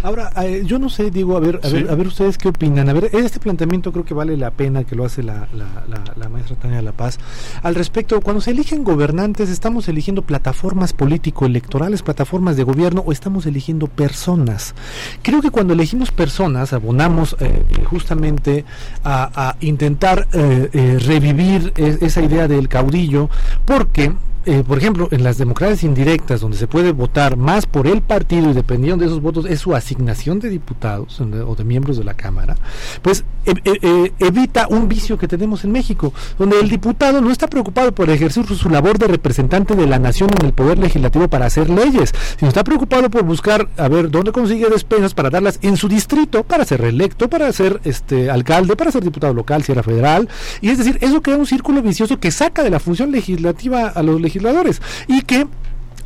[0.02, 2.88] Ahora, eh, yo no sé, digo, a ver, a ver, a ver ustedes qué opinan.
[2.88, 6.56] A ver, este planteamiento creo que vale la pena que lo hace la, la, maestra
[6.56, 7.20] Tania La Paz.
[7.64, 13.45] Al respecto, cuando se eligen gobernantes, ¿estamos eligiendo plataformas político-electorales, plataformas de gobierno o estamos
[13.45, 14.74] eligiendo personas?
[15.22, 18.64] Creo que cuando elegimos personas, abonamos eh, justamente
[19.04, 23.30] a, intentar eh, revivir e, esa idea del caudillo,
[23.66, 24.14] porque
[24.46, 28.50] eh, por ejemplo, en las democracias indirectas, donde se puede votar más por el partido
[28.50, 32.14] y dependiendo de esos votos es su asignación de diputados o de miembros de la
[32.14, 32.56] Cámara,
[33.02, 37.32] pues e, e, e, evita un vicio que tenemos en México, donde el diputado no
[37.32, 41.28] está preocupado por ejercer su, labor de representante de la nación en el poder legislativo
[41.28, 45.60] para hacer leyes, sino está preocupado por buscar a ver dónde consigue despensas para darlas
[45.62, 49.74] en su distrito, para ser reelecto, para ser este alcalde, para ser diputado local, si
[49.74, 50.30] era federal,
[50.62, 54.02] y es decir, eso crea un círculo vicioso que saca de la función legislativa a
[54.02, 55.48] los legisladores legisladores y que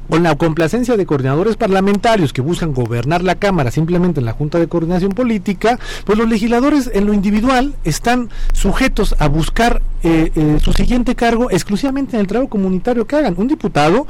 [0.10, 4.60] con la complacencia de coordinadores parlamentarios que buscan gobernar la Cámara simplemente en la Junta
[4.60, 10.58] de Coordinación Política, pues los legisladores en lo individual están sujetos a buscar eh, eh,
[10.62, 13.36] su siguiente cargo exclusivamente en el trabajo comunitario que hagan.
[13.38, 14.06] Un diputado,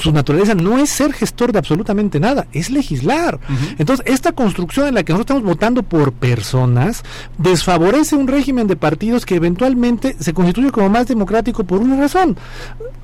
[0.00, 3.38] su naturaleza no es ser gestor de absolutamente nada, es legislar.
[3.78, 7.04] Entonces, esta construcción en la que nosotros estamos votando por personas
[7.38, 12.36] desfavorece un régimen de partidos que eventualmente se constituye como más democrático por una razón.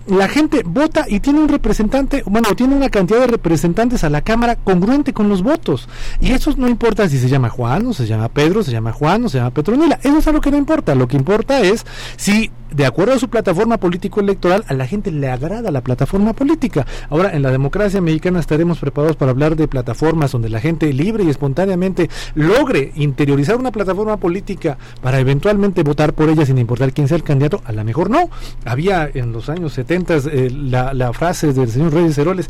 [0.06, 4.22] La gente vota y tiene un representante bueno, tiene una cantidad de representantes a la
[4.22, 5.88] Cámara congruente con los votos.
[6.20, 9.24] Y eso no importa si se llama Juan, o se llama Pedro, se llama Juan,
[9.24, 9.98] o se llama Petronila.
[10.02, 10.94] Eso es lo que no importa.
[10.94, 11.84] Lo que importa es
[12.16, 16.86] si, de acuerdo a su plataforma político-electoral, a la gente le agrada la plataforma política.
[17.10, 21.24] Ahora, en la democracia mexicana estaremos preparados para hablar de plataformas donde la gente libre
[21.24, 27.08] y espontáneamente logre interiorizar una plataforma política para eventualmente votar por ella sin importar quién
[27.08, 27.62] sea el candidato.
[27.64, 28.30] A lo mejor no.
[28.64, 32.48] Había en los años 70 eh, la, la frase del señor Reyes Ceroles,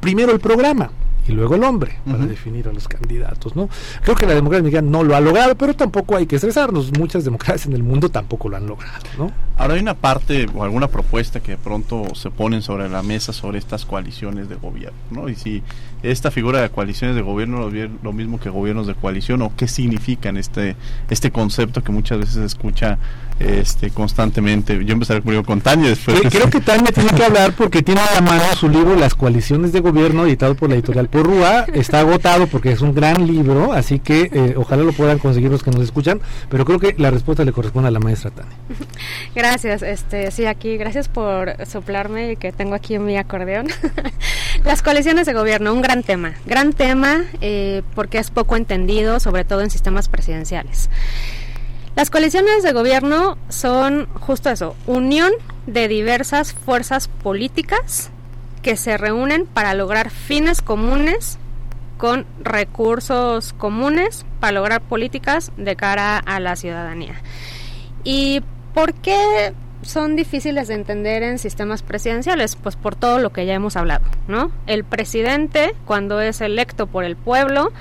[0.00, 0.90] primero el programa
[1.28, 3.68] y luego el hombre para definir a los candidatos, ¿no?
[4.02, 6.96] Creo que la democracia mexicana no lo ha logrado, pero tampoco hay que estresarnos.
[6.96, 9.32] Muchas democracias en el mundo tampoco lo han logrado, ¿no?
[9.56, 13.32] Ahora hay una parte o alguna propuesta que de pronto se ponen sobre la mesa
[13.32, 15.28] sobre estas coaliciones de gobierno, ¿no?
[15.28, 15.62] Y si
[16.02, 17.70] esta figura de coaliciones de gobierno
[18.02, 20.76] lo mismo que gobiernos de coalición o qué significan este
[21.10, 22.98] este concepto que muchas veces se escucha
[23.38, 24.82] este constantemente.
[24.84, 26.20] Yo empezaré primero con Tania después.
[26.30, 29.72] Creo que Tania tiene que hablar porque tiene a la mano su libro Las coaliciones
[29.72, 31.66] de gobierno editado por la editorial Porrúa.
[31.74, 35.62] Está agotado porque es un gran libro, así que eh, ojalá lo puedan conseguir los
[35.62, 38.56] que nos escuchan, pero creo que la respuesta le corresponde a la maestra Tania.
[39.34, 43.66] Gracias, este sí aquí, gracias por soplarme y que tengo aquí mi acordeón.
[44.64, 49.44] Las coaliciones de gobierno, un gran tema, gran tema eh, porque es poco entendido, sobre
[49.44, 50.90] todo en sistemas presidenciales.
[51.94, 55.30] Las coaliciones de gobierno son justo eso, unión
[55.68, 58.10] de diversas fuerzas políticas
[58.62, 61.38] que se reúnen para lograr fines comunes
[61.98, 67.14] con recursos comunes para lograr políticas de cara a la ciudadanía.
[68.02, 68.42] ¿Y
[68.74, 69.54] por qué
[69.86, 72.56] son difíciles de entender en sistemas presidenciales?
[72.56, 74.50] Pues por todo lo que ya hemos hablado, ¿no?
[74.66, 77.72] El presidente, cuando es electo por el pueblo,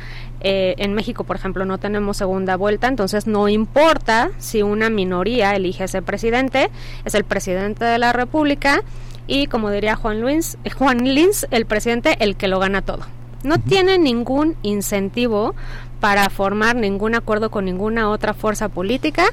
[0.41, 5.55] eh, en México, por ejemplo, no tenemos segunda vuelta, entonces no importa si una minoría
[5.55, 6.69] elige ese presidente,
[7.03, 8.83] es el presidente de la República
[9.27, 13.05] y, como diría Juan Luis, eh, Juan Lins, el presidente el que lo gana todo.
[13.43, 15.55] No tiene ningún incentivo
[15.99, 19.25] para formar ningún acuerdo con ninguna otra fuerza política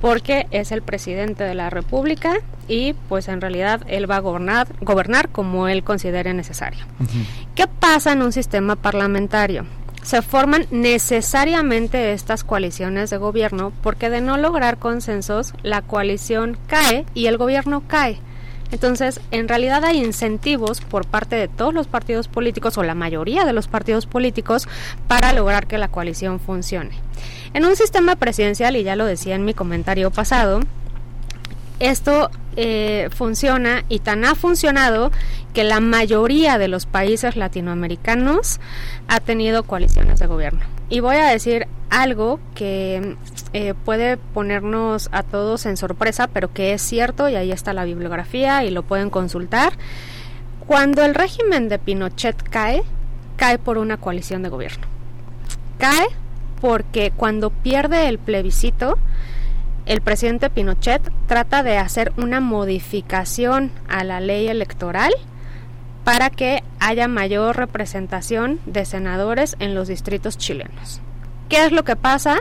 [0.00, 2.34] porque es el presidente de la República
[2.68, 6.84] y pues en realidad él va a gobernar, gobernar como él considere necesario.
[7.54, 9.66] ¿Qué pasa en un sistema parlamentario?
[10.02, 17.04] se forman necesariamente estas coaliciones de gobierno porque de no lograr consensos la coalición cae
[17.12, 18.18] y el gobierno cae.
[18.70, 23.44] Entonces, en realidad hay incentivos por parte de todos los partidos políticos o la mayoría
[23.44, 24.68] de los partidos políticos
[25.06, 26.92] para lograr que la coalición funcione.
[27.54, 30.60] En un sistema presidencial, y ya lo decía en mi comentario pasado,
[31.80, 35.12] esto eh, funciona y tan ha funcionado
[35.54, 38.60] que la mayoría de los países latinoamericanos
[39.06, 40.60] ha tenido coaliciones de gobierno.
[40.88, 43.16] Y voy a decir algo que
[43.52, 47.84] eh, puede ponernos a todos en sorpresa, pero que es cierto y ahí está la
[47.84, 49.72] bibliografía y lo pueden consultar.
[50.66, 52.82] Cuando el régimen de Pinochet cae,
[53.36, 54.86] cae por una coalición de gobierno.
[55.78, 56.08] Cae
[56.60, 58.98] porque cuando pierde el plebiscito,
[59.86, 65.12] el presidente Pinochet trata de hacer una modificación a la ley electoral
[66.04, 71.00] para que haya mayor representación de senadores en los distritos chilenos.
[71.48, 72.40] ¿Qué es lo que pasa?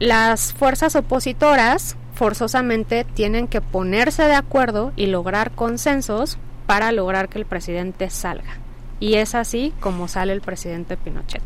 [0.00, 7.38] Las fuerzas opositoras forzosamente tienen que ponerse de acuerdo y lograr consensos para lograr que
[7.38, 8.58] el presidente salga.
[8.98, 11.42] Y es así como sale el presidente Pinochet.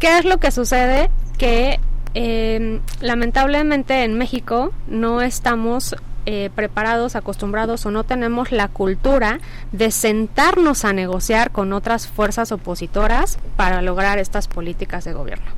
[0.00, 1.10] ¿Qué es lo que sucede?
[1.36, 1.78] Que
[2.14, 5.94] eh, lamentablemente en México no estamos
[6.24, 9.40] eh, preparados, acostumbrados o no tenemos la cultura
[9.72, 15.50] de sentarnos a negociar con otras fuerzas opositoras para lograr estas políticas de gobierno.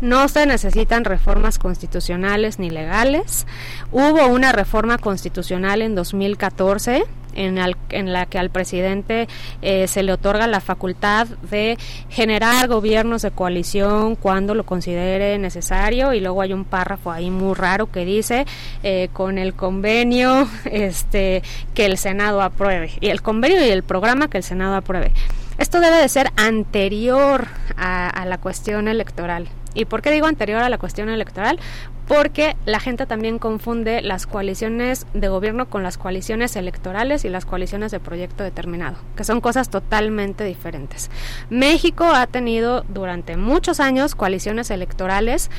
[0.00, 3.46] No se necesitan reformas constitucionales ni legales.
[3.92, 7.04] Hubo una reforma constitucional en 2014
[7.36, 7.58] en,
[7.90, 9.28] en la que al presidente
[9.62, 11.78] eh, se le otorga la facultad de
[12.08, 17.54] generar gobiernos de coalición cuando lo considere necesario y luego hay un párrafo ahí muy
[17.54, 18.46] raro que dice
[18.82, 21.42] eh, con el convenio este
[21.74, 25.12] que el Senado apruebe y el convenio y el programa que el Senado apruebe.
[25.58, 27.46] Esto debe de ser anterior
[27.78, 29.48] a la cuestión electoral.
[29.76, 31.60] ¿Y por qué digo anterior a la cuestión electoral?
[32.08, 37.44] Porque la gente también confunde las coaliciones de gobierno con las coaliciones electorales y las
[37.44, 41.10] coaliciones de proyecto determinado, que son cosas totalmente diferentes.
[41.50, 45.50] México ha tenido durante muchos años coaliciones electorales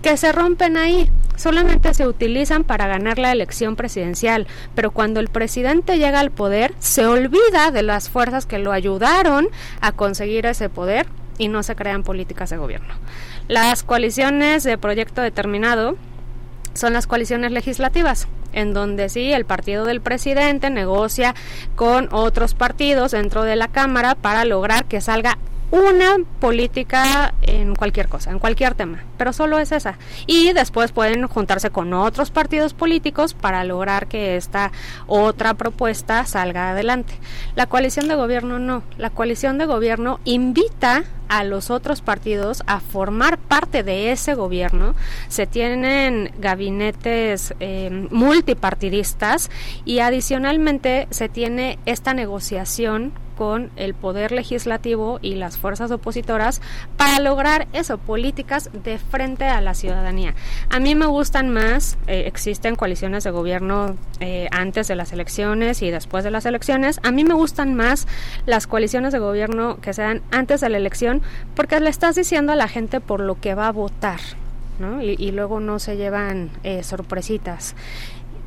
[0.00, 5.28] que se rompen ahí, solamente se utilizan para ganar la elección presidencial, pero cuando el
[5.28, 9.48] presidente llega al poder se olvida de las fuerzas que lo ayudaron
[9.80, 11.06] a conseguir ese poder
[11.38, 12.94] y no se crean políticas de gobierno.
[13.48, 15.96] Las coaliciones de proyecto determinado
[16.74, 21.34] son las coaliciones legislativas, en donde sí el partido del presidente negocia
[21.76, 25.38] con otros partidos dentro de la Cámara para lograr que salga
[25.70, 29.98] una política en cualquier cosa, en cualquier tema, pero solo es esa.
[30.26, 34.72] Y después pueden juntarse con otros partidos políticos para lograr que esta
[35.06, 37.14] otra propuesta salga adelante.
[37.54, 38.82] La coalición de gobierno no.
[38.98, 44.94] La coalición de gobierno invita a los otros partidos a formar parte de ese gobierno.
[45.28, 49.50] Se tienen gabinetes eh, multipartidistas
[49.84, 56.60] y adicionalmente se tiene esta negociación con el poder legislativo y las fuerzas opositoras
[56.96, 60.34] para lograr eso, políticas de frente a la ciudadanía.
[60.70, 65.82] A mí me gustan más, eh, existen coaliciones de gobierno eh, antes de las elecciones
[65.82, 68.08] y después de las elecciones, a mí me gustan más
[68.46, 71.22] las coaliciones de gobierno que se dan antes de la elección
[71.54, 74.20] porque le estás diciendo a la gente por lo que va a votar.
[74.78, 75.00] ¿no?
[75.00, 77.74] Y, luego no se llevan eh, sorpresitas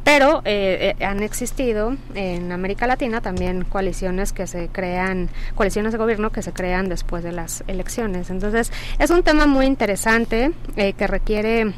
[0.10, 6.00] pero eh, eh, han existido en América Latina también coaliciones que se crean, coaliciones de
[6.00, 8.32] gobierno que se crean después de las elecciones.
[8.32, 11.76] Entonces, es un tema muy interesante eh, que requiere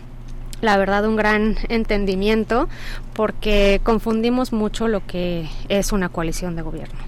[0.61, 2.69] la verdad un gran entendimiento
[3.11, 6.99] porque confundimos mucho lo que es una coalición de gobierno.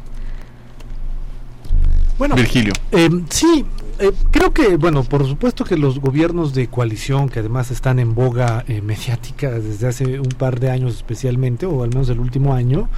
[2.17, 2.73] Bueno, Virgilio.
[3.29, 3.65] sí,
[3.99, 8.15] eh, creo que, bueno, por supuesto que los gobiernos de coalición, que además están en
[8.15, 12.53] boga eh, mediática desde hace un par de años especialmente, o al menos el último
[12.53, 12.89] año,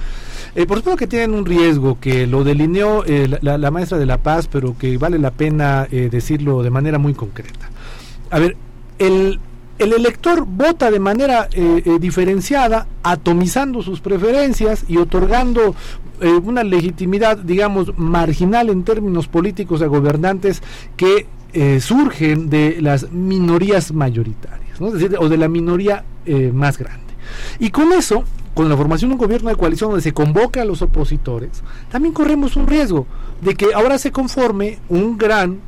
[0.54, 4.18] eh, por supuesto que tienen un riesgo que lo delineó la, la, maestra de la
[4.18, 7.70] paz, pero que vale la pena decirlo de manera muy concreta.
[8.30, 8.56] A ver,
[8.98, 9.38] el,
[9.78, 11.48] el elector vota de manera
[12.00, 15.74] diferenciada, atomizando sus preferencias y otorgando
[16.20, 20.62] eh, una legitimidad, digamos, marginal en términos políticos a gobernantes
[20.96, 24.88] que eh, surgen de las minorías mayoritarias, ¿no?
[24.88, 27.04] es decir, o de la minoría eh, más grande.
[27.58, 28.24] Y con eso,
[28.54, 32.14] con la formación de un gobierno de coalición donde se convoca a los opositores, también
[32.14, 33.06] corremos un riesgo
[33.42, 35.58] de que ahora se conforme un gran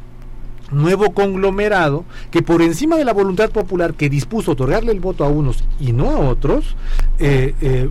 [0.71, 5.29] nuevo conglomerado que por encima de la voluntad popular que dispuso otorgarle el voto a
[5.29, 6.77] unos y no a otros,
[7.19, 7.91] eh, eh,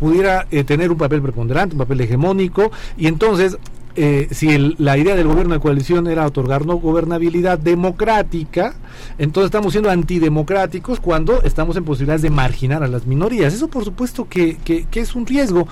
[0.00, 3.58] pudiera eh, tener un papel preponderante, un papel hegemónico, y entonces
[3.96, 8.74] eh, si la idea del gobierno de coalición era otorgar no gobernabilidad democrática,
[9.18, 13.54] entonces estamos siendo antidemocráticos cuando estamos en posibilidades de marginar a las minorías.
[13.54, 15.68] Eso por supuesto que, que, es un riesgo,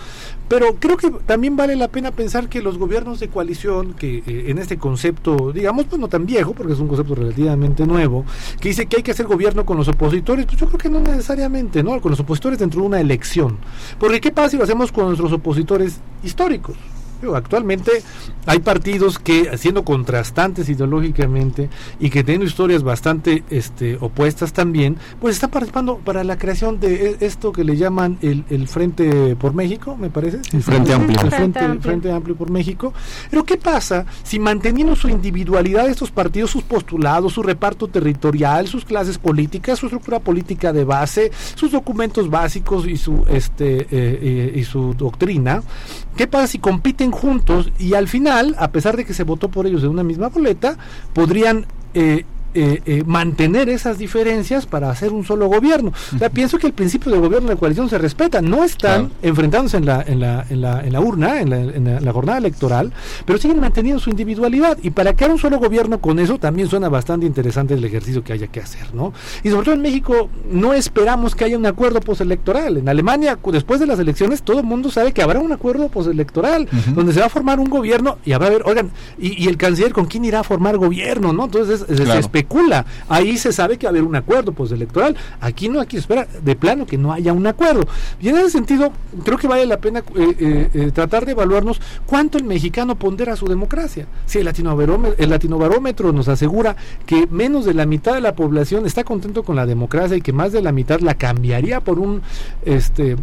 [0.48, 4.44] pero creo que también vale la pena pensar que los gobiernos de coalición, que eh,
[4.48, 8.24] en este concepto, digamos, pues no tan viejo, porque es un concepto relativamente nuevo,
[8.60, 11.00] que dice que hay que hacer gobierno con los opositores, pues yo creo que no
[11.00, 12.00] necesariamente, ¿no?
[12.00, 13.58] Con los opositores dentro de una elección.
[13.98, 16.76] Porque ¿qué pasa si lo hacemos con nuestros opositores históricos?
[17.34, 18.02] Actualmente
[18.46, 21.70] hay partidos que, siendo contrastantes ideológicamente
[22.00, 27.10] y que tienen historias bastante este, opuestas también, pues están participando para la creación de
[27.10, 30.40] e, esto que le llaman el, el Frente por México, me parece.
[30.52, 31.20] El Frente Amplio.
[31.20, 32.92] El Frente, Frente Amplio por México.
[33.30, 38.84] Pero ¿qué pasa si manteniendo su individualidad estos partidos, sus postulados, su reparto territorial, sus
[38.84, 44.52] clases políticas, su estructura política de base, sus documentos básicos y su, este, eh, eh,
[44.56, 45.62] y su doctrina,
[46.16, 49.66] ¿qué pasa si compiten juntos y al final, a pesar de que se votó por
[49.66, 50.76] ellos de una misma boleta,
[51.12, 52.24] podrían eh,
[52.54, 55.92] eh, eh, mantener esas diferencias para hacer un solo gobierno.
[56.14, 59.78] O sea, pienso que el principio del gobierno de coalición se respeta, no están enfrentándose
[59.78, 62.92] en la, en, la, en, la, en la urna, en la, en la, jornada electoral,
[63.24, 66.90] pero siguen manteniendo su individualidad y para crear un solo gobierno con eso también suena
[66.90, 69.14] bastante interesante el ejercicio que haya que hacer, ¿no?
[69.42, 72.76] Y sobre todo en México no esperamos que haya un acuerdo postelectoral.
[72.76, 76.68] En Alemania, después de las elecciones, todo el mundo sabe que habrá un acuerdo postelectoral,
[76.94, 79.92] donde se va a formar un gobierno y habrá a ver, oigan, y, el canciller
[79.92, 81.44] con quién irá a formar gobierno, ¿no?
[81.44, 82.28] Entonces es,
[83.08, 85.16] Ahí se sabe que va a haber un acuerdo postelectoral.
[85.40, 87.86] Aquí no, aquí espera de plano que no haya un acuerdo.
[88.20, 88.92] Y en ese sentido,
[89.24, 93.36] creo que vale la pena eh, eh, eh, tratar de evaluarnos cuánto el mexicano pondera
[93.36, 94.06] su democracia.
[94.26, 96.76] Si el latinobarómetro, el nos asegura
[97.06, 100.32] que menos de la mitad de la población está contento con la democracia y que
[100.32, 102.22] más de la mitad la cambiaría por un
[102.64, 103.16] este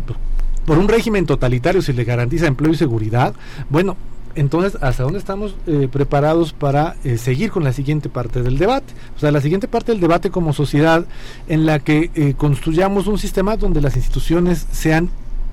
[0.66, 3.34] por un régimen totalitario si le garantiza empleo y seguridad,
[3.70, 3.98] bueno,
[4.40, 8.94] entonces, ¿hasta dónde estamos eh, preparados para eh, seguir con la siguiente parte del debate?
[9.18, 11.06] O sea, la siguiente parte del debate como sociedad
[11.50, 15.10] en la que eh, construyamos un sistema donde las instituciones sean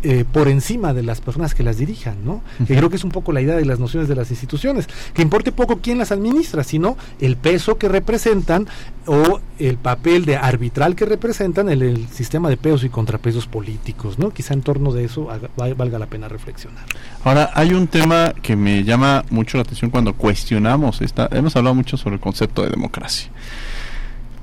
[0.08, 2.40] eh, por encima de las personas que las dirijan, ¿no?
[2.64, 5.20] Que creo que es un poco la idea de las nociones de las instituciones, que
[5.20, 8.68] importe poco quién las administra, sino el peso que representan
[9.06, 14.16] o el papel de arbitral que representan en el sistema de pesos y contrapesos políticos,
[14.16, 14.30] ¿no?
[14.30, 15.26] Quizá en torno de eso
[15.56, 16.84] valga la pena reflexionar.
[17.24, 21.74] Ahora, hay un tema que me llama mucho la atención cuando cuestionamos esta, hemos hablado
[21.74, 23.28] mucho sobre el concepto de democracia.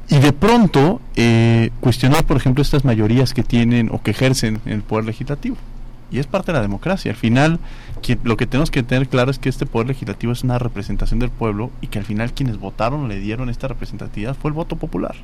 [0.10, 4.82] Y de pronto, eh, cuestionar, por ejemplo, estas mayorías que tienen o que ejercen el
[4.82, 5.58] poder legislativo.
[6.12, 7.12] Y es parte de la democracia.
[7.12, 7.60] Al final,
[8.24, 11.32] lo que tenemos que tener claro es que este poder legislativo es una representación del
[11.32, 15.16] pueblo y que al final quienes votaron le dieron esta representatividad fue el voto popular.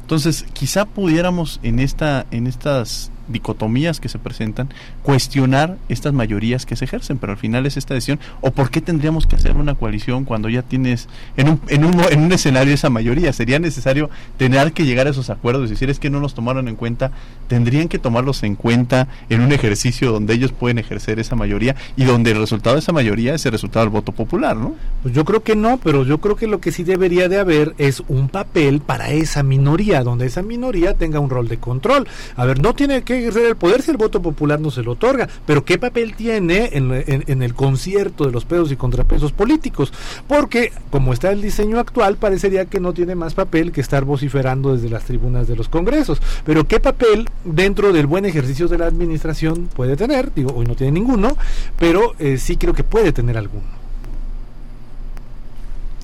[0.00, 4.68] Entonces, quizá pudiéramos en esta en estas dicotomías que se presentan,
[5.02, 8.80] cuestionar estas mayorías que se ejercen, pero al final es esta decisión, o por qué
[8.80, 12.74] tendríamos que hacer una coalición cuando ya tienes en un, en un, en un escenario
[12.74, 16.34] esa mayoría, sería necesario tener que llegar a esos acuerdos, decir es que no los
[16.34, 17.12] tomaron en cuenta,
[17.48, 22.04] tendrían que tomarlos en cuenta en un ejercicio donde ellos pueden ejercer esa mayoría y
[22.04, 24.74] donde el resultado de esa mayoría es el resultado del voto popular, ¿no?
[25.02, 27.74] Pues yo creo que no, pero yo creo que lo que sí debería de haber
[27.78, 32.06] es un papel para esa minoría, donde esa minoría tenga un rol de control.
[32.36, 34.92] A ver, no tiene que ejercer el poder si el voto popular no se lo
[34.92, 35.28] otorga.
[35.46, 39.92] Pero ¿qué papel tiene en, el concierto de los pesos y contrapesos políticos?
[40.26, 44.74] Porque, como está el diseño actual, parecería que no tiene más papel que estar vociferando
[44.74, 46.20] desde las tribunas de los congresos.
[46.44, 50.32] Pero ¿qué papel dentro del buen ejercicio de la administración puede tener?
[50.34, 51.36] Digo, hoy no tiene ninguno,
[51.78, 53.84] pero eh, sí creo que puede tener alguno.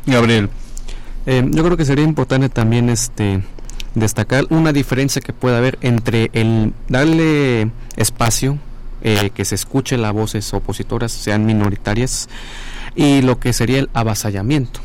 [0.06, 0.48] Gabriel.
[1.30, 3.40] Eh, yo creo que sería importante también este
[3.94, 8.58] destacar una diferencia que puede haber entre el darle espacio,
[9.02, 12.28] eh, que se escuche las voces opositoras, sean minoritarias,
[12.96, 14.80] y lo que sería el avasallamiento.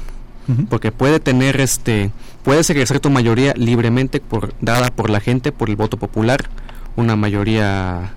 [0.70, 2.12] Porque puede tener este,
[2.44, 6.48] puedes ejercer tu mayoría libremente por, dada por la gente, por el voto popular,
[6.96, 8.14] una mayoría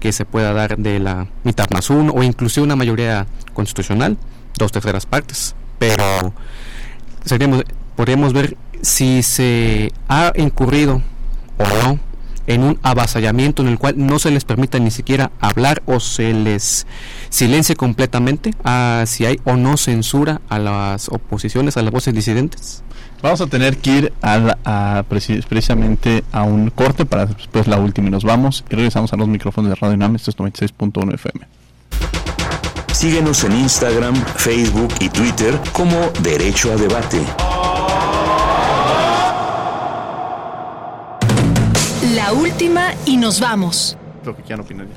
[0.00, 4.18] que se pueda dar de la mitad más uno, o inclusive una mayoría constitucional,
[4.58, 5.54] dos terceras partes.
[5.78, 6.34] Pero
[7.28, 7.64] seríamos,
[7.96, 11.02] podríamos ver si se ha incurrido
[11.58, 11.98] o no
[12.48, 16.32] en un avasallamiento en el cual no se les permita ni siquiera hablar o se
[16.32, 16.86] les
[17.28, 22.82] silencie completamente, a si hay o no censura a las oposiciones, a las voces disidentes.
[23.22, 28.10] Vamos a tener que ir a, precisamente a un corte para después la última y
[28.10, 31.46] nos vamos y regresamos a los micrófonos de Radio NAM, esto es 96.1 FM.
[32.98, 37.20] Síguenos en Instagram, Facebook y Twitter como Derecho a Debate.
[42.16, 43.96] La última y nos vamos.
[44.24, 44.88] Lo que quieran opinar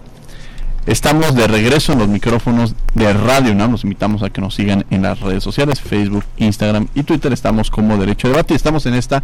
[0.88, 3.74] Estamos de regreso en los micrófonos de Radio UNAM.
[3.74, 7.32] Los invitamos a que nos sigan en las redes sociales, Facebook, Instagram y Twitter.
[7.32, 9.22] Estamos como Derecho a Debate y estamos en esta,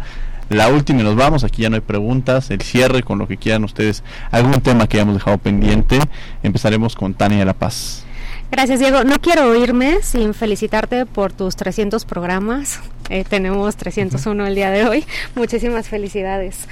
[0.50, 1.42] la última y nos vamos.
[1.42, 4.04] Aquí ya no hay preguntas, el cierre con lo que quieran ustedes.
[4.30, 5.98] Algún tema que hayamos dejado pendiente.
[6.44, 8.04] Empezaremos con Tania la Paz.
[8.50, 9.04] Gracias, Diego.
[9.04, 12.80] No quiero irme sin felicitarte por tus 300 programas.
[13.10, 15.04] Eh, tenemos 301 el día de hoy.
[15.34, 16.66] Muchísimas felicidades.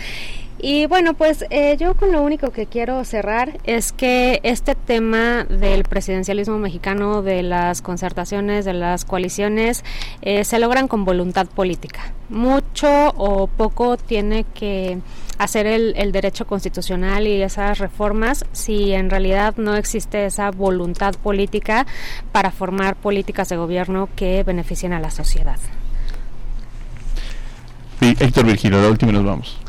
[0.58, 5.44] Y bueno, pues eh, yo con lo único que quiero cerrar es que este tema
[5.44, 9.84] del presidencialismo mexicano, de las concertaciones, de las coaliciones,
[10.22, 12.12] eh, se logran con voluntad política.
[12.30, 14.98] Mucho o poco tiene que
[15.38, 21.14] hacer el, el, derecho constitucional y esas reformas si en realidad no existe esa voluntad
[21.16, 21.86] política
[22.32, 25.58] para formar políticas de gobierno que beneficien a la sociedad.
[28.00, 29.65] Sí, Héctor Virgilio, la última nos vamos.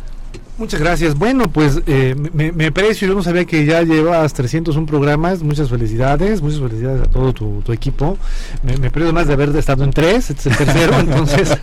[0.58, 1.14] Muchas gracias.
[1.14, 3.08] Bueno, pues eh, me, me aprecio.
[3.08, 5.43] Yo no sabía que ya llevas 301 programas.
[5.43, 6.41] Muchas felicidades.
[6.41, 8.18] Muchas felicidades a todo tu, tu equipo.
[8.64, 10.32] Me, me aprecio más de haber estado en tres.
[10.32, 10.99] Este es el tercero.
[10.99, 11.55] entonces,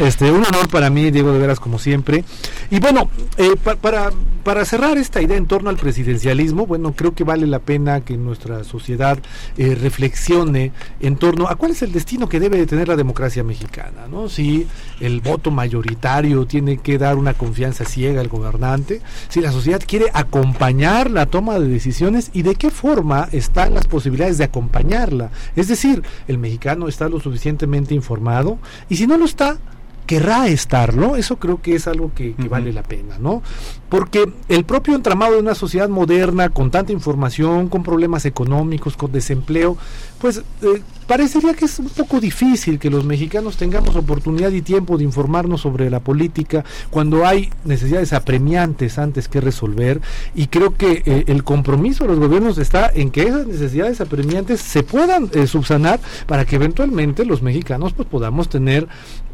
[0.00, 2.24] este, un honor para mí, Diego, de veras, como siempre.
[2.70, 4.10] Y bueno, eh, pa, para,
[4.42, 8.16] para cerrar esta idea en torno al presidencialismo, bueno, creo que vale la pena que
[8.16, 9.18] nuestra sociedad
[9.56, 13.44] eh, reflexione en torno a cuál es el destino que debe de tener la democracia
[13.44, 14.28] mexicana, ¿no?
[14.28, 14.66] Si
[15.00, 20.06] el voto mayoritario tiene que dar una confianza ciega al gobernante, si la sociedad quiere
[20.12, 25.30] acompañar la toma de decisiones y de qué forma están las posibilidades de acompañarla.
[25.56, 29.58] Es decir, el mexicano está lo suficientemente informado y si no lo está,
[30.06, 32.48] querrá estarlo, eso creo que es algo que, que uh -huh.
[32.48, 33.42] vale la pena, ¿no?
[33.88, 39.12] Porque el propio entramado de una sociedad moderna, con tanta información, con problemas económicos, con
[39.12, 39.76] desempleo,
[40.20, 44.96] pues eh, parecería que es un poco difícil que los mexicanos tengamos oportunidad y tiempo
[44.96, 50.00] de informarnos sobre la política cuando hay necesidades apremiantes antes que resolver
[50.36, 54.60] y creo que eh, el compromiso de los gobiernos está en que esas necesidades apremiantes
[54.60, 58.86] se puedan eh, subsanar para que eventualmente los mexicanos pues podamos tener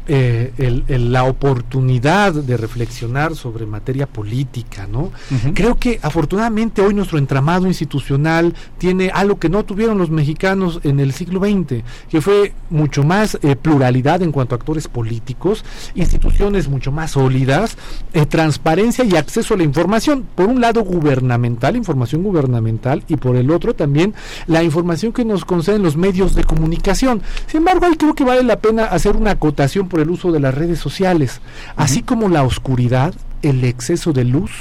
[0.07, 4.99] eh, el, el, la oportunidad de reflexionar sobre materia política, ¿no?
[5.01, 5.53] Uh -huh.
[5.53, 10.99] Creo que afortunadamente hoy nuestro entramado institucional tiene algo que no tuvieron los mexicanos en
[10.99, 15.63] el siglo XX, que fue mucho más eh, pluralidad en cuanto a actores políticos,
[15.95, 17.77] instituciones mucho más sólidas,
[18.13, 23.35] eh, transparencia y acceso a la información, por un lado gubernamental, información gubernamental, y por
[23.35, 24.13] el otro también
[24.47, 27.21] la información que nos conceden los medios de comunicación.
[27.47, 30.39] Sin embargo, ahí creo que vale la pena hacer una acotación por el uso de
[30.39, 31.73] las redes sociales, uh -huh.
[31.77, 34.51] así como la oscuridad, el exceso de luz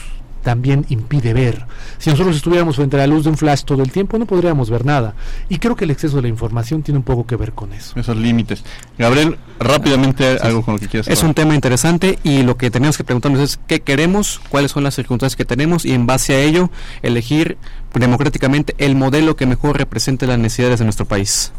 [0.46, 1.66] también impide ver.
[1.98, 4.70] Si nosotros estuviéramos frente a la luz de un flash todo el tiempo, no podríamos
[4.70, 5.14] ver nada.
[5.48, 7.98] Y creo que el exceso de la información tiene un poco que ver con eso.
[7.98, 8.62] Esos límites.
[8.96, 11.08] Gabriel, rápidamente sí, algo con lo que quieras.
[11.08, 14.84] Es un tema interesante y lo que tenemos que preguntarnos es qué queremos, cuáles son
[14.84, 16.70] las circunstancias que tenemos y en base a ello
[17.02, 17.58] elegir
[17.92, 21.50] democráticamente el modelo que mejor represente las necesidades de nuestro país.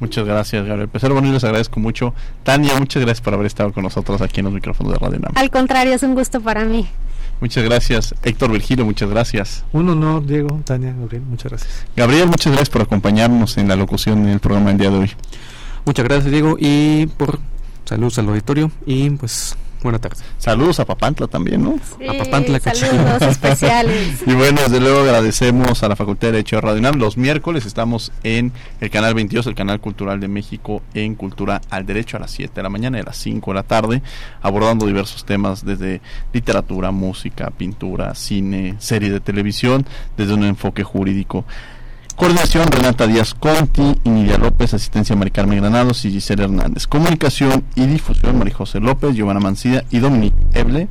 [0.00, 1.14] Muchas gracias, Gabriel Pesaro.
[1.14, 2.14] Bueno, y les agradezco mucho.
[2.42, 5.32] Tania, muchas gracias por haber estado con nosotros aquí en los micrófonos de Radio NAM.
[5.34, 6.86] Al contrario, es un gusto para mí.
[7.40, 8.14] Muchas gracias.
[8.22, 9.64] Héctor Virgilio, muchas gracias.
[9.72, 11.86] Un honor, Diego, Tania, Gabriel, muchas gracias.
[11.94, 15.10] Gabriel, muchas gracias por acompañarnos en la locución en el programa del día de hoy.
[15.84, 17.38] Muchas gracias, Diego, y por
[17.84, 20.24] saludos al auditorio y pues Buenas tardes.
[20.38, 21.78] Saludos a Papantla también, ¿no?
[21.98, 24.22] Sí, a Papantla, saludos especiales.
[24.26, 26.96] y bueno, desde luego agradecemos a la Facultad de Derecho de Radio UNAM.
[26.98, 31.86] Los miércoles estamos en el canal 22, el canal cultural de México, en Cultura al
[31.86, 34.02] Derecho a las 7 de la mañana y a las 5 de la tarde,
[34.42, 36.00] abordando diversos temas desde
[36.32, 41.44] literatura, música, pintura, cine, serie de televisión, desde un enfoque jurídico.
[42.16, 46.86] Coordinación Renata Díaz Conti, Nidia López, asistencia Mari Carmen Granados y Giselle Hernández.
[46.86, 50.88] Comunicación y difusión María José López, Giovanna Mancida y Dominique Eble.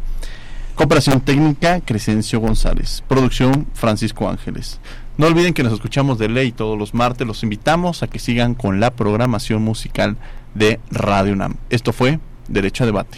[0.75, 3.03] Cooperación técnica Crescencio González.
[3.07, 4.79] Producción Francisco Ángeles.
[5.17, 7.25] No olviden que nos escuchamos de ley todos los martes.
[7.25, 10.17] Los invitamos a que sigan con la programación musical
[10.53, 11.55] de Radio UNAM.
[11.71, 13.17] Esto fue Derecho a Debate.